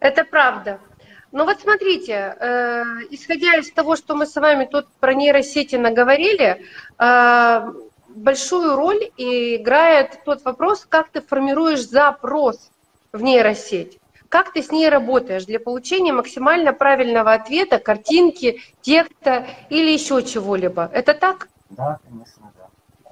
[0.00, 0.80] Это правда.
[1.32, 6.62] Ну вот смотрите, э, исходя из того, что мы с вами тут про нейросети наговорили,
[6.98, 7.72] э,
[8.08, 12.70] большую роль играет тот вопрос, как ты формируешь запрос
[13.12, 13.98] в нейросеть.
[14.28, 20.90] Как ты с ней работаешь для получения максимально правильного ответа, картинки, текста или еще чего-либо?
[20.92, 21.48] Это так?
[21.70, 23.10] Да, конечно, да.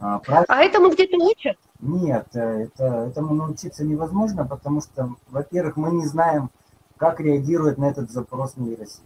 [0.00, 0.44] А, прав...
[0.48, 1.58] а этому где-то учат?
[1.80, 6.50] Нет, э, это, этому научиться невозможно, потому что, во-первых, мы не знаем,
[6.98, 9.02] как реагирует на этот запрос нейросеть.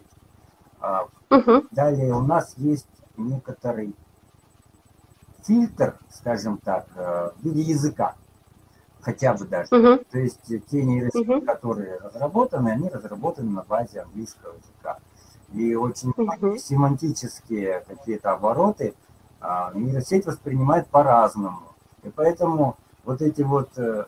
[1.30, 1.66] Угу.
[1.70, 3.94] Далее у нас есть некоторый
[5.44, 8.16] фильтр, скажем так, э, в виде языка,
[9.00, 9.68] хотя бы даже.
[9.74, 10.04] Угу.
[10.10, 11.42] То есть те нейросети, угу.
[11.42, 14.98] которые разработаны, они разработаны на базе английского языка.
[15.52, 16.56] И очень угу.
[16.56, 18.94] семантические какие-то обороты
[19.40, 21.74] а, нейросеть воспринимает по-разному.
[22.02, 24.06] И поэтому вот эти вот э,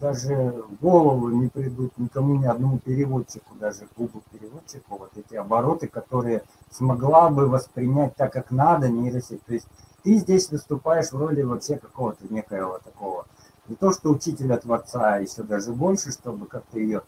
[0.00, 6.42] даже голову не придут никому ни одному переводчику, даже Google переводчику, вот эти обороты, которые
[6.70, 9.44] смогла бы воспринять так, как надо нейросеть.
[9.44, 9.66] То есть
[10.02, 13.26] ты здесь выступаешь в роли вообще какого-то некоего такого,
[13.68, 17.02] не то что учителя Творца, а еще даже больше, чтобы как-то ее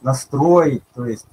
[0.00, 1.26] настроить, то есть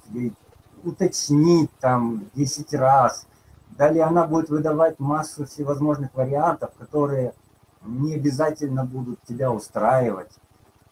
[0.82, 3.26] уточнить там 10 раз.
[3.70, 7.32] Далее она будет выдавать массу всевозможных вариантов, которые
[7.82, 10.32] не обязательно будут тебя устраивать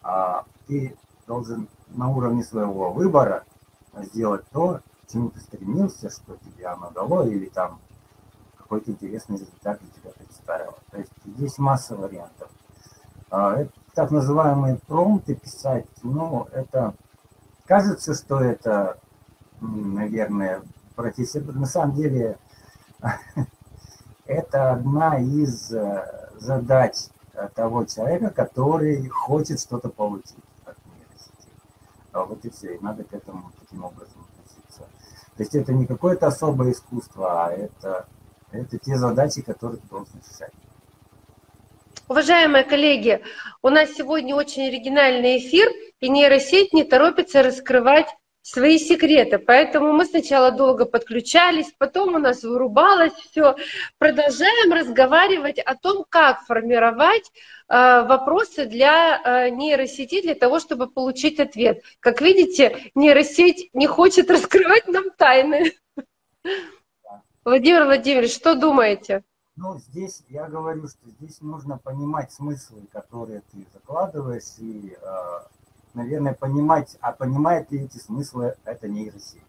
[0.01, 0.95] а ты
[1.27, 3.43] должен на уровне своего выбора
[3.95, 7.79] сделать то, к чему ты стремился, что тебе оно дало, или там
[8.57, 10.75] какой-то интересный результат для тебя представило.
[10.91, 12.49] То есть здесь масса вариантов.
[13.31, 16.93] А, это так называемые промпты писать, ну, это
[17.65, 18.99] кажется, что это,
[19.61, 20.61] наверное,
[20.95, 21.41] профессия.
[21.41, 22.37] На самом деле,
[24.25, 26.95] это одна из э, задач
[27.47, 31.49] того человека, который хочет что-то получить от нейросети.
[32.11, 34.81] А вот и все, и надо к этому таким образом относиться.
[35.37, 38.07] То есть это не какое-то особое искусство, а это,
[38.51, 40.51] это те задачи, которые ты должен решать.
[42.09, 43.21] Уважаемые коллеги,
[43.61, 45.69] у нас сегодня очень оригинальный эфир,
[45.99, 48.07] и нейросеть не торопится раскрывать
[48.49, 49.37] свои секреты.
[49.37, 53.55] Поэтому мы сначала долго подключались, потом у нас вырубалось все.
[53.97, 57.31] Продолжаем разговаривать о том, как формировать
[57.67, 57.73] э,
[58.07, 61.83] вопросы для э, нейросети для того, чтобы получить ответ.
[61.99, 65.73] Как видите, нейросеть не хочет раскрывать нам тайны.
[67.45, 69.23] Владимир Владимирович, что думаете?
[69.55, 75.39] Ну, здесь я говорю, что здесь нужно понимать смыслы, которые ты закладываешь, и, э,
[75.93, 79.43] наверное, понимать, а понимает ли эти смыслы это нейросеть.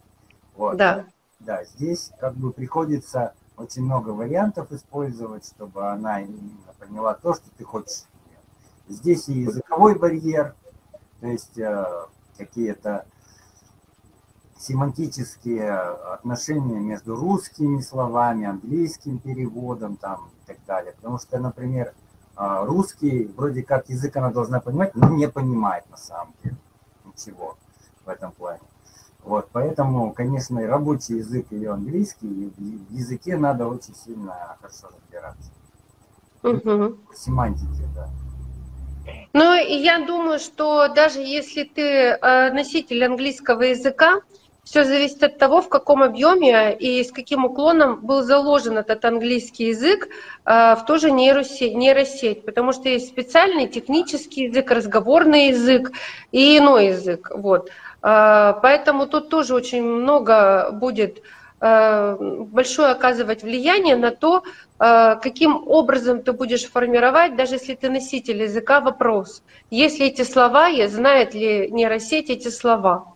[0.55, 0.77] Вот.
[0.77, 1.07] Да.
[1.41, 7.45] Да, здесь как бы приходится очень много вариантов использовать, чтобы она именно поняла то, что
[7.57, 8.05] ты хочешь.
[8.89, 10.55] Здесь и языковой барьер,
[11.21, 13.07] то есть э, какие-то
[14.59, 20.93] семантические отношения между русскими словами, английским переводом там и так далее.
[20.93, 21.95] Потому что, например,
[22.41, 26.57] русский, вроде как язык она должна понимать, но не понимает на самом деле
[27.05, 27.57] ничего
[28.05, 28.61] в этом плане.
[29.23, 32.27] Вот, поэтому, конечно, и рабочий язык, и английский,
[32.57, 35.51] и в языке надо очень сильно хорошо разбираться.
[36.43, 36.97] Угу.
[37.15, 38.09] Семантики, да.
[39.33, 44.23] Ну, я думаю, что даже если ты э, носитель английского языка,
[44.71, 49.71] все зависит от того, в каком объеме и с каким уклоном был заложен этот английский
[49.71, 50.07] язык
[50.47, 55.91] э, в ту же нейросеть, нейросеть, потому что есть специальный технический язык, разговорный язык
[56.31, 57.33] и иной язык.
[57.35, 57.69] Вот.
[58.05, 61.21] Э, поэтому тут тоже очень много будет
[61.61, 64.45] э, большое оказывать влияние на то,
[64.79, 69.43] каким образом ты будешь формировать, даже если ты носитель языка, вопрос.
[69.69, 73.10] Есть ли эти слова, знает ли нейросеть эти слова.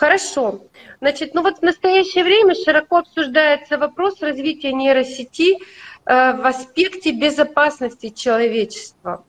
[0.00, 0.62] Хорошо.
[1.02, 5.58] Значит, ну вот в настоящее время широко обсуждается вопрос развития нейросети э,
[6.06, 9.26] в аспекте безопасности человечества.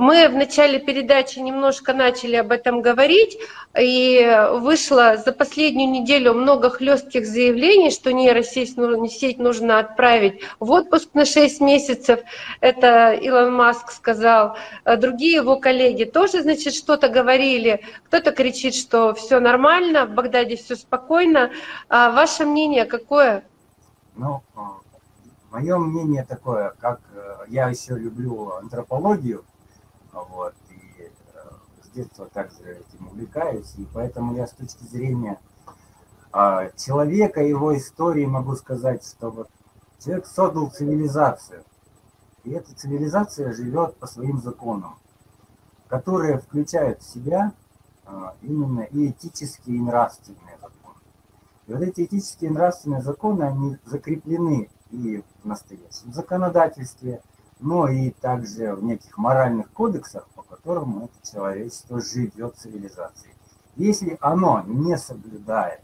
[0.00, 3.36] Мы в начале передачи немножко начали об этом говорить,
[3.78, 8.76] и вышло за последнюю неделю много хлестких заявлений, что нейросеть
[9.12, 12.20] сеть нужно отправить в отпуск на 6 месяцев.
[12.62, 14.56] Это Илон Маск сказал.
[14.84, 17.84] А другие его коллеги тоже, значит, что-то говорили.
[18.06, 21.50] Кто-то кричит, что все нормально, в Багдаде все спокойно.
[21.90, 23.44] А ваше мнение какое?
[24.16, 24.40] Ну,
[25.50, 29.44] мое мнение такое, как э, я еще люблю антропологию,
[30.12, 31.10] вот, и э,
[31.82, 35.40] с детства также этим увлекаюсь, и поэтому я с точки зрения
[36.32, 39.48] э, человека, его истории могу сказать, что вот
[39.98, 41.64] человек создал цивилизацию,
[42.44, 44.98] и эта цивилизация живет по своим законам,
[45.88, 47.52] которые включают в себя
[48.06, 48.10] э,
[48.42, 50.96] именно и этические, и нравственные законы.
[51.66, 57.22] И вот эти этические и нравственные законы, они закреплены и в настоящем законодательстве,
[57.60, 63.34] но и также в неких моральных кодексах, по которым это человечество живет цивилизацией.
[63.76, 65.80] Если оно не соблюдает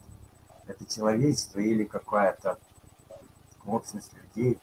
[0.67, 2.59] это человечество или какая-то
[3.65, 4.59] общность людей,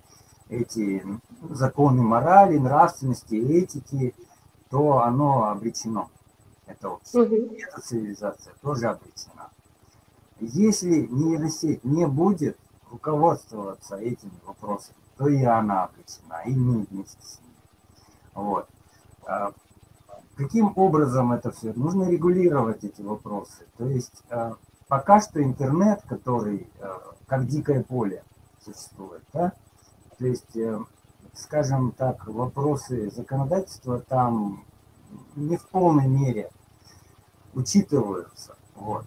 [0.49, 1.05] эти
[1.49, 4.13] законы морали, нравственности, этики,
[4.69, 6.09] то оно обречено.
[6.65, 7.21] Это общество.
[7.21, 7.55] Угу.
[7.55, 9.49] Эта цивилизация тоже обречена.
[10.39, 12.57] Если нейросеть не будет
[12.91, 17.55] руководствоваться этими вопросами, то и она обречена, и мы вместе с ней.
[18.33, 18.67] Вот.
[19.25, 19.51] А
[20.35, 21.73] каким образом это все?
[21.73, 23.65] Нужно регулировать эти вопросы.
[23.77, 24.55] То есть а,
[24.87, 28.23] пока что интернет, который а, как дикое поле
[28.59, 29.53] существует, да?
[30.17, 30.79] то есть, э,
[31.33, 34.63] скажем так, вопросы законодательства там
[35.35, 36.49] не в полной мере
[37.53, 39.05] учитываются, вот,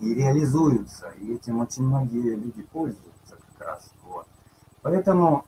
[0.00, 3.90] и реализуются, и этим очень многие люди пользуются как раз.
[4.86, 5.46] Поэтому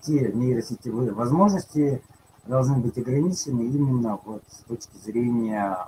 [0.00, 2.02] те нейросетевые возможности
[2.44, 5.78] должны быть ограничены именно вот с точки зрения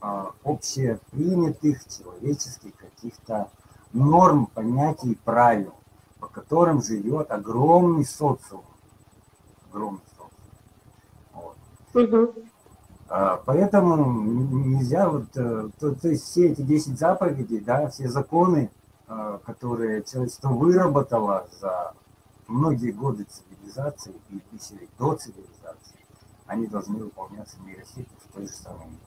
[0.00, 3.50] а, общепринятых человеческих каких-то
[3.92, 5.74] норм, понятий, правил,
[6.20, 8.62] по которым живет огромный социум.
[9.68, 10.30] Огромный социум.
[11.32, 11.56] Вот.
[11.92, 12.34] Угу.
[13.46, 18.70] Поэтому нельзя вот, э, то, то есть все эти 10 заповедей, да, все законы,
[19.44, 21.94] которые человечество выработало за
[22.46, 25.98] многие годы цивилизации и тысячи до цивилизации,
[26.46, 28.98] они должны выполняться нейросетью в той же самой мере.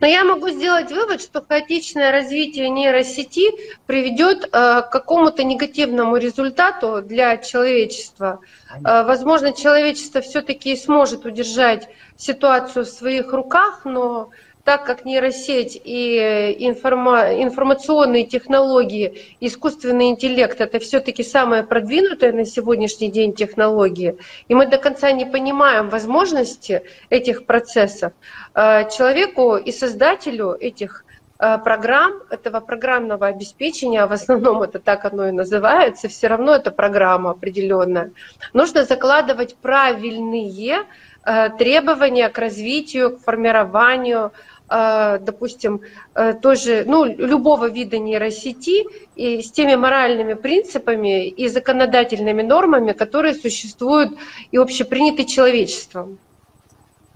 [0.00, 3.50] Но я могу сделать вывод, что хаотичное развитие нейросети
[3.86, 8.40] приведет э, к какому-то негативному результату для человечества.
[8.74, 14.30] Э, возможно, человечество все-таки сможет удержать ситуацию в своих руках, но
[14.64, 23.10] так как нейросеть и информа информационные технологии, искусственный интеллект– это все-таки самая продвинутая на сегодняшний
[23.10, 24.16] день технология,
[24.48, 28.12] и мы до конца не понимаем возможности этих процессов,
[28.54, 31.04] э, человеку и создателю этих
[31.38, 36.54] э, программ, этого программного обеспечения, а в основном это так оно и называется, все равно
[36.54, 38.12] это программа определенная,
[38.54, 40.86] нужно закладывать правильные
[41.26, 44.32] э, требования к развитию, к формированию,
[44.68, 45.82] допустим,
[46.14, 53.34] э, тоже, ну, любого вида нейросети и с теми моральными принципами и законодательными нормами, которые
[53.34, 54.16] существуют
[54.50, 56.18] и общеприняты человечеством.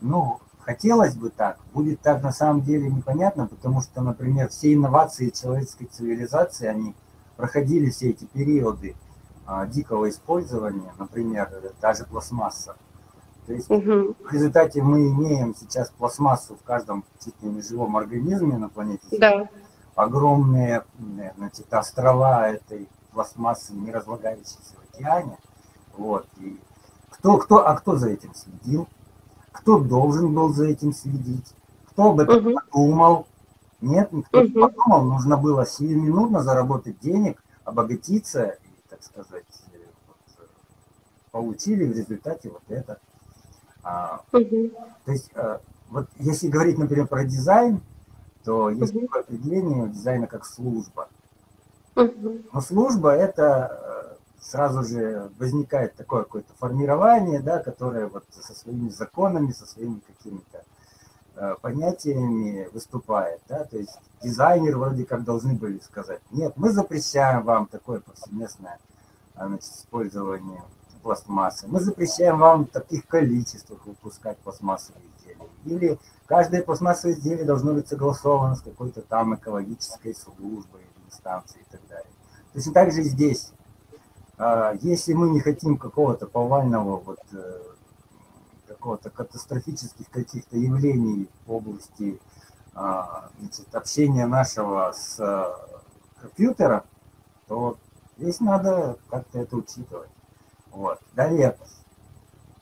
[0.01, 1.59] Ну, хотелось бы так.
[1.73, 6.95] Будет так на самом деле непонятно, потому что, например, все инновации человеческой цивилизации, они
[7.37, 8.95] проходили все эти периоды
[9.47, 12.77] а, дикого использования, например, та же пластмасса.
[13.49, 14.15] То есть угу.
[14.29, 19.07] в результате мы имеем сейчас пластмассу в каждом чуть ли не живом организме на планете
[19.19, 19.49] Да.
[19.95, 20.85] Огромные
[21.39, 25.39] значит, острова этой пластмассы, не разлагающейся в океане.
[25.97, 26.27] Вот.
[26.37, 26.61] И
[27.09, 28.87] кто, кто, а кто за этим следил?
[29.51, 31.55] Кто должен был за этим следить?
[31.87, 32.55] Кто об этом угу.
[32.71, 33.27] подумал?
[33.81, 34.47] Нет, никто угу.
[34.47, 35.05] не подумал.
[35.05, 39.47] Нужно было сиюминутно заработать денег, обогатиться и, так сказать,
[40.07, 40.49] вот,
[41.31, 43.01] получили в результате вот это.
[44.33, 44.71] Угу.
[45.05, 45.59] То есть, э,
[45.91, 47.81] вот если говорить, например, про дизайн,
[48.45, 49.07] то есть угу.
[49.07, 51.09] такое определение дизайна как служба.
[51.97, 52.43] Угу.
[52.53, 53.99] Но служба это э,
[54.41, 60.65] сразу же возникает такое какое-то формирование, да, которое вот со своими законами, со своими какими-то
[61.37, 63.41] э, понятиями выступает.
[63.49, 63.65] Да?
[63.65, 68.79] То есть дизайнер вроде как должны были сказать, нет, мы запрещаем вам такое повсеместное
[69.35, 70.63] значит, использование
[71.09, 71.67] пластмассы.
[71.69, 75.49] Мы запрещаем вам в таких количествах выпускать пластмассовые изделия.
[75.65, 81.81] Или каждое пластмассовое изделие должно быть согласовано с какой-то там экологической службой, инстанцией и так
[81.89, 82.11] далее.
[82.53, 83.53] Точно так же здесь.
[84.37, 87.61] А, если мы не хотим какого-то повального, вот, э,
[88.67, 92.21] какого-то катастрофических каких-то явлений в области
[92.75, 95.45] а, значит, общения нашего с э,
[96.21, 96.83] компьютером,
[97.47, 97.79] то
[98.19, 100.11] здесь надо как-то это учитывать.
[100.79, 101.01] Вот.
[101.17, 101.57] Далее,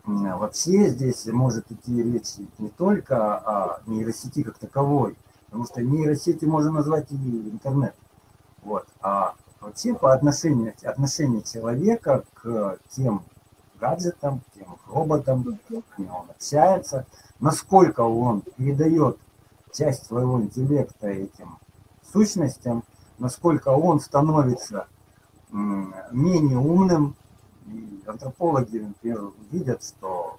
[0.07, 6.71] вообще здесь может идти речь не только о нейросети как таковой, потому что нейросети можно
[6.71, 7.95] назвать и интернет.
[8.62, 8.87] Вот.
[9.03, 13.23] А вообще по отношению, отношению человека к тем
[13.79, 17.05] гаджетам, к тем роботам, как он общается,
[17.39, 19.19] насколько он передает
[19.75, 21.59] часть своего интеллекта этим
[22.14, 22.83] сущностям,
[23.19, 24.87] насколько он становится
[25.51, 27.14] менее умным,
[27.67, 30.39] и антропологи, например, видят, что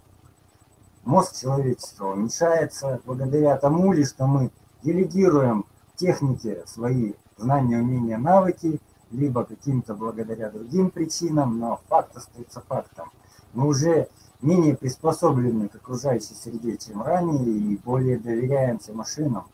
[1.04, 4.52] мозг человечества уменьшается благодаря тому лишь, что мы
[4.84, 5.66] делегируем
[5.96, 8.80] техники свои знания, умения, навыки,
[9.12, 13.12] либо каким-то благодаря другим причинам, но факт остается фактом.
[13.54, 14.10] Мы уже
[14.42, 19.46] менее приспособлены к окружающей среде, чем ранее, и более доверяемся машинам.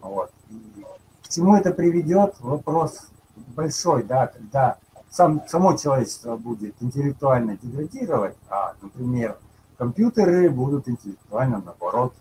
[0.00, 0.30] Вот.
[0.50, 0.84] И
[1.22, 2.36] к чему это приведет?
[2.40, 4.78] Вопрос большой, да, когда
[5.14, 9.38] сам, само человечество будет интеллектуально деградировать, а, например,
[9.78, 12.14] компьютеры будут интеллектуально, наоборот,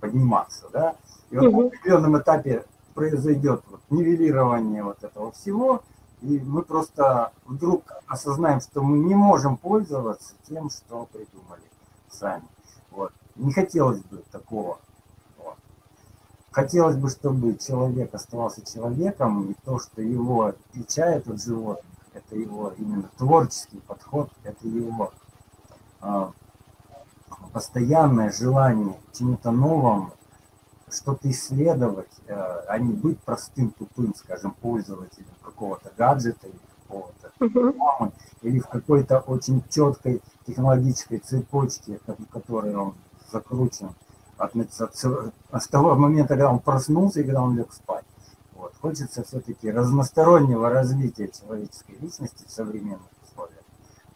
[0.00, 0.96] подниматься, да,
[1.30, 1.60] и вот угу.
[1.60, 2.64] на определенном этапе
[2.94, 5.82] произойдет вот нивелирование вот этого всего,
[6.22, 11.62] и мы просто вдруг осознаем, что мы не можем пользоваться тем, что придумали
[12.08, 12.48] сами.
[12.90, 13.12] Вот.
[13.36, 14.78] Не хотелось бы такого.
[16.56, 22.72] Хотелось бы, чтобы человек оставался человеком, и то, что его отличает от животных, это его
[22.78, 25.12] именно творческий подход, это его
[26.00, 26.32] а,
[27.52, 30.12] постоянное желание чему-то новому,
[30.88, 38.12] что-то исследовать, а, а не быть простым, тупым, скажем, пользователем какого-то гаджета или какого-то uh-huh.
[38.40, 42.94] или в какой-то очень четкой технологической цепочке, в которой он
[43.30, 43.90] закручен
[44.36, 44.52] от,
[45.50, 48.04] от того момента, когда он проснулся и когда он лег спать.
[48.54, 48.74] Вот.
[48.80, 53.62] Хочется все-таки разностороннего развития человеческой личности в современных условиях.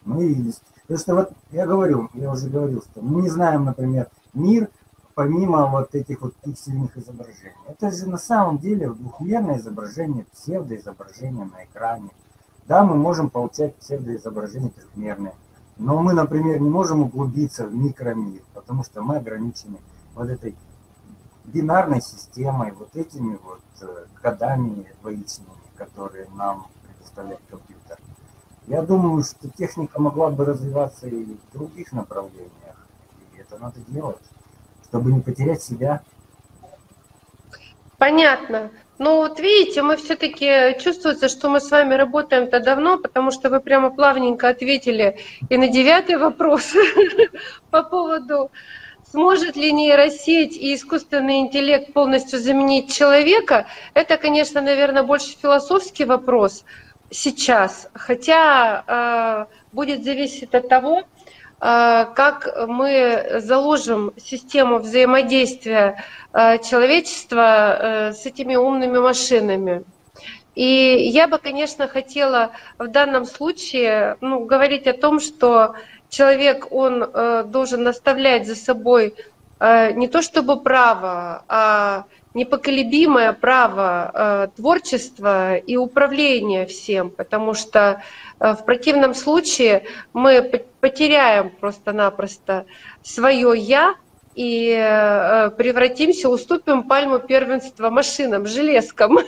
[0.03, 0.51] Ну и
[0.81, 4.69] потому что вот я говорю, я уже говорил, что мы не знаем, например, мир
[5.13, 7.55] помимо вот этих вот пиксельных изображений.
[7.67, 12.09] Это же на самом деле двухмерное изображение, псевдоизображение на экране.
[12.67, 15.35] Да, мы можем получать псевдоизображение трехмерное,
[15.77, 19.77] но мы, например, не можем углубиться в микромир, потому что мы ограничены
[20.15, 20.55] вот этой
[21.45, 27.97] бинарной системой, вот этими вот э, кодами двоичными, которые нам предоставляет компьютер.
[28.67, 32.87] Я думаю, что техника могла бы развиваться и в других направлениях,
[33.33, 34.21] и это надо делать,
[34.85, 36.01] чтобы не потерять себя.
[37.97, 38.71] Понятно.
[38.97, 43.59] Ну вот видите, мы все-таки чувствуется, что мы с вами работаем-то давно, потому что вы
[43.59, 45.17] прямо плавненько ответили
[45.49, 46.71] и на девятый вопрос
[47.71, 48.51] по поводу
[49.11, 53.67] сможет ли нейросеть и искусственный интеллект полностью заменить человека.
[53.93, 56.63] Это, конечно, наверное, больше философский вопрос
[57.09, 61.03] сейчас, хотя э, будет зависеть от того, э,
[61.59, 66.03] как мы заложим систему взаимодействия
[66.33, 69.83] Э, человечества э, с этими умными машинами.
[70.55, 75.75] И я бы, конечно, хотела в данном случае ну, говорить о том, что
[76.11, 79.15] человек, он э, должен наставлять за собой
[79.93, 88.01] не то чтобы право, а непоколебимое право творчества и управления всем, потому что
[88.39, 90.41] в противном случае мы
[90.79, 92.65] потеряем просто-напросто
[93.03, 93.93] свое «я»,
[94.35, 99.19] и э, превратимся, уступим пальму первенства машинам, железкам,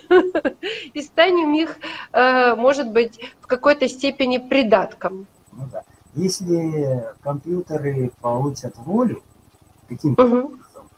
[0.94, 1.78] и станем их,
[2.14, 5.28] э, может быть, в какой-то степени придатком.
[5.52, 5.84] Ну, да.
[6.16, 9.24] Если компьютеры получат волю
[9.90, 10.38] каким-то угу.
[10.38, 10.90] образом,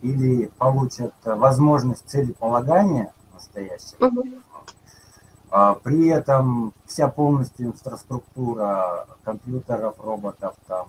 [0.00, 5.80] или получат возможность целеполагания настоящего, угу.
[5.82, 10.88] при этом вся полностью инфраструктура компьютеров, роботов там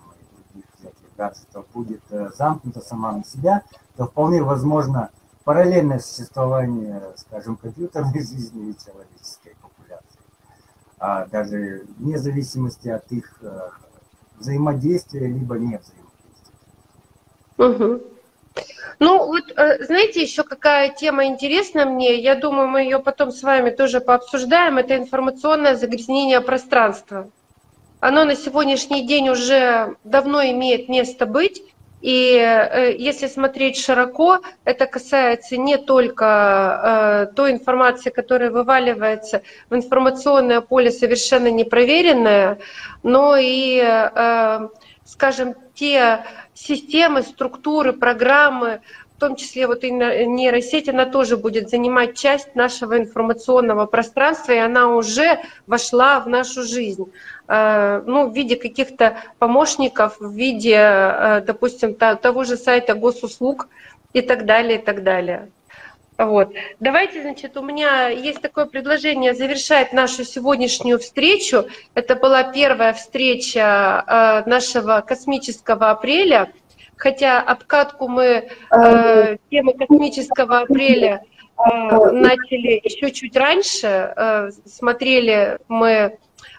[1.16, 3.62] гаджетов будет э, замкнута сама на себя,
[3.96, 5.10] то вполне возможно
[5.44, 9.56] параллельное существование, скажем, компьютерной жизни и человеческой.
[10.98, 13.68] А даже вне зависимости от их э,
[14.38, 16.04] взаимодействия, либо не взаимодействия.
[17.58, 18.02] Угу.
[18.98, 23.42] Ну, вот, э, знаете, еще какая тема интересна мне, я думаю, мы ее потом с
[23.42, 27.30] вами тоже пообсуждаем, это информационное загрязнение пространства
[28.00, 31.62] оно на сегодняшний день уже давно имеет место быть.
[32.06, 39.74] И э, если смотреть широко, это касается не только э, той информации, которая вываливается в
[39.74, 42.60] информационное поле совершенно непроверенное,
[43.02, 44.68] но и, э,
[45.04, 48.82] скажем, те системы, структуры, программы,
[49.16, 54.58] в том числе вот и нейросеть, она тоже будет занимать часть нашего информационного пространства, и
[54.58, 57.10] она уже вошла в нашу жизнь.
[57.48, 63.68] Э, ну, в виде каких-то помощников, в виде, э, допустим, того же сайта госуслуг
[64.12, 65.48] и так далее, и так далее.
[66.18, 66.52] Вот.
[66.78, 71.64] Давайте, значит, у меня есть такое предложение завершать нашу сегодняшнюю встречу.
[71.94, 76.52] Это была первая встреча э, нашего космического апреля–
[76.96, 81.22] хотя обкатку мы э, темы космического апреля
[81.58, 86.18] э, начали еще чуть раньше, э, смотрели мы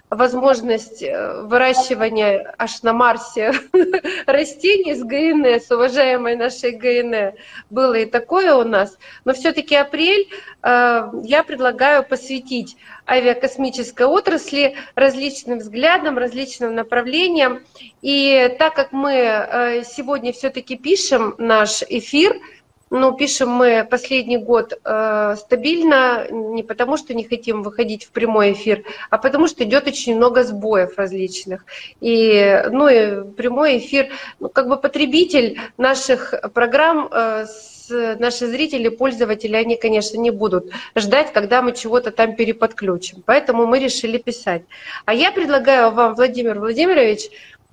[0.10, 3.52] возможность э, выращивания аж на Марсе
[4.26, 7.38] растений с ГН, с уважаемой нашей ГН.
[7.70, 8.98] Было и такое у нас.
[9.26, 10.30] Но все-таки апрель
[10.64, 17.64] э, я предлагаю посвятить авиакосмической отрасли различным взглядам, различным направлениям.
[18.02, 22.36] И так как мы э, сегодня все-таки пишем наш эфир–
[22.90, 28.54] ну, пишем мы последний год э, стабильно, не потому что не хотим выходить в прямой
[28.54, 31.66] эфир, а потому что идет очень много сбоев различных.
[32.00, 34.10] И, ну, и прямой эфир,
[34.40, 37.46] ну, как бы потребитель наших программ, э,
[37.90, 43.24] наши зрители, пользователи, они, конечно, не будут ждать, когда мы чего-то там переподключим.
[43.26, 44.64] Поэтому мы решили писать.
[45.06, 47.30] А я предлагаю вам, Владимир Владимирович,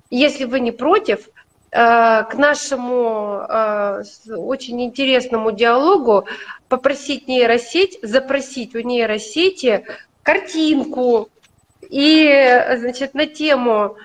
[0.09, 1.29] если вы не против,
[1.75, 6.25] к нашему э, очень интересному диалогу
[6.69, 9.83] попросить нейросеть, запросить у нейросети
[10.23, 11.27] картинку
[11.81, 13.97] и значит, на тему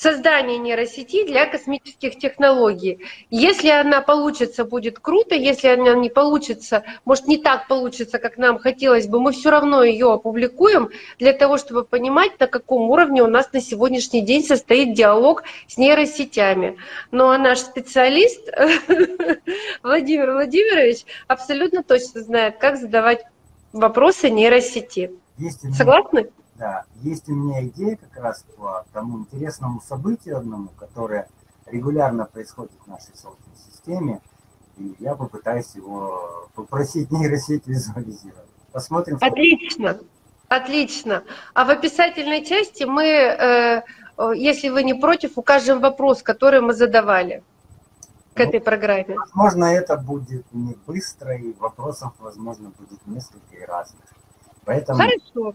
[0.00, 3.00] создание нейросети для космических технологий.
[3.28, 5.34] Если она получится, будет круто.
[5.34, 9.84] Если она не получится, может не так получится, как нам хотелось бы, мы все равно
[9.84, 10.88] ее опубликуем
[11.18, 15.76] для того, чтобы понимать, на каком уровне у нас на сегодняшний день состоит диалог с
[15.76, 16.78] нейросетями.
[17.10, 18.48] Ну а наш специалист
[19.82, 23.22] Владимир Владимирович абсолютно точно знает, как задавать
[23.74, 25.10] вопросы нейросети.
[25.76, 26.30] Согласны?
[26.60, 31.26] Да, есть у меня идея как раз по тому интересному событию одному, которое
[31.64, 34.20] регулярно происходит в нашей Солнечной системе,
[34.76, 38.50] и я попытаюсь его попросить нейросеть визуализировать.
[38.72, 39.16] Посмотрим.
[39.22, 40.00] Отлично,
[40.48, 41.24] отлично.
[41.54, 43.82] А в описательной части мы, э,
[44.34, 47.42] если вы не против, укажем вопрос, который мы задавали
[48.34, 49.16] к ну, этой программе.
[49.16, 54.04] Возможно, это будет не быстро, и вопросов, возможно, будет несколько и разных.
[54.66, 54.98] Поэтому...
[54.98, 55.54] Хорошо.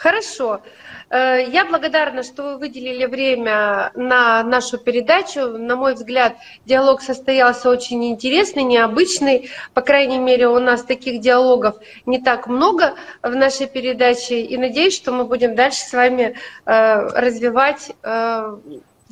[0.00, 0.62] Хорошо.
[1.10, 5.58] Э, я благодарна, что вы выделили время на нашу передачу.
[5.58, 9.50] На мой взгляд, диалог состоялся очень интересный, необычный.
[9.74, 11.76] По крайней мере, у нас таких диалогов
[12.06, 14.40] не так много в нашей передаче.
[14.40, 16.34] И надеюсь, что мы будем дальше с вами
[16.64, 18.56] э, развивать э,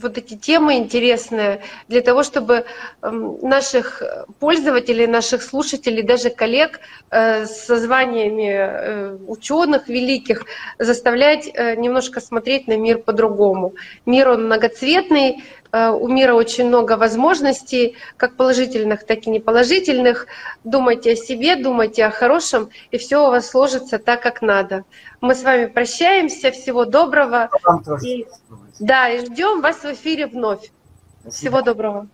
[0.01, 2.65] вот эти темы интересные для того, чтобы
[3.03, 4.03] эм, наших
[4.39, 6.81] пользователей, наших слушателей, даже коллег
[7.11, 10.45] э, со званиями э, ученых великих
[10.79, 13.75] заставлять э, немножко смотреть на мир по-другому.
[14.07, 20.27] Мир он многоцветный, у мира очень много возможностей, как положительных, так и неположительных.
[20.65, 24.85] Думайте о себе, думайте о хорошем, и все у вас сложится так, как надо.
[25.21, 26.51] Мы с вами прощаемся.
[26.53, 27.51] Всего доброго.
[28.03, 28.27] И,
[28.79, 30.71] да, и ждем вас в эфире вновь.
[31.29, 32.09] Всего доброго.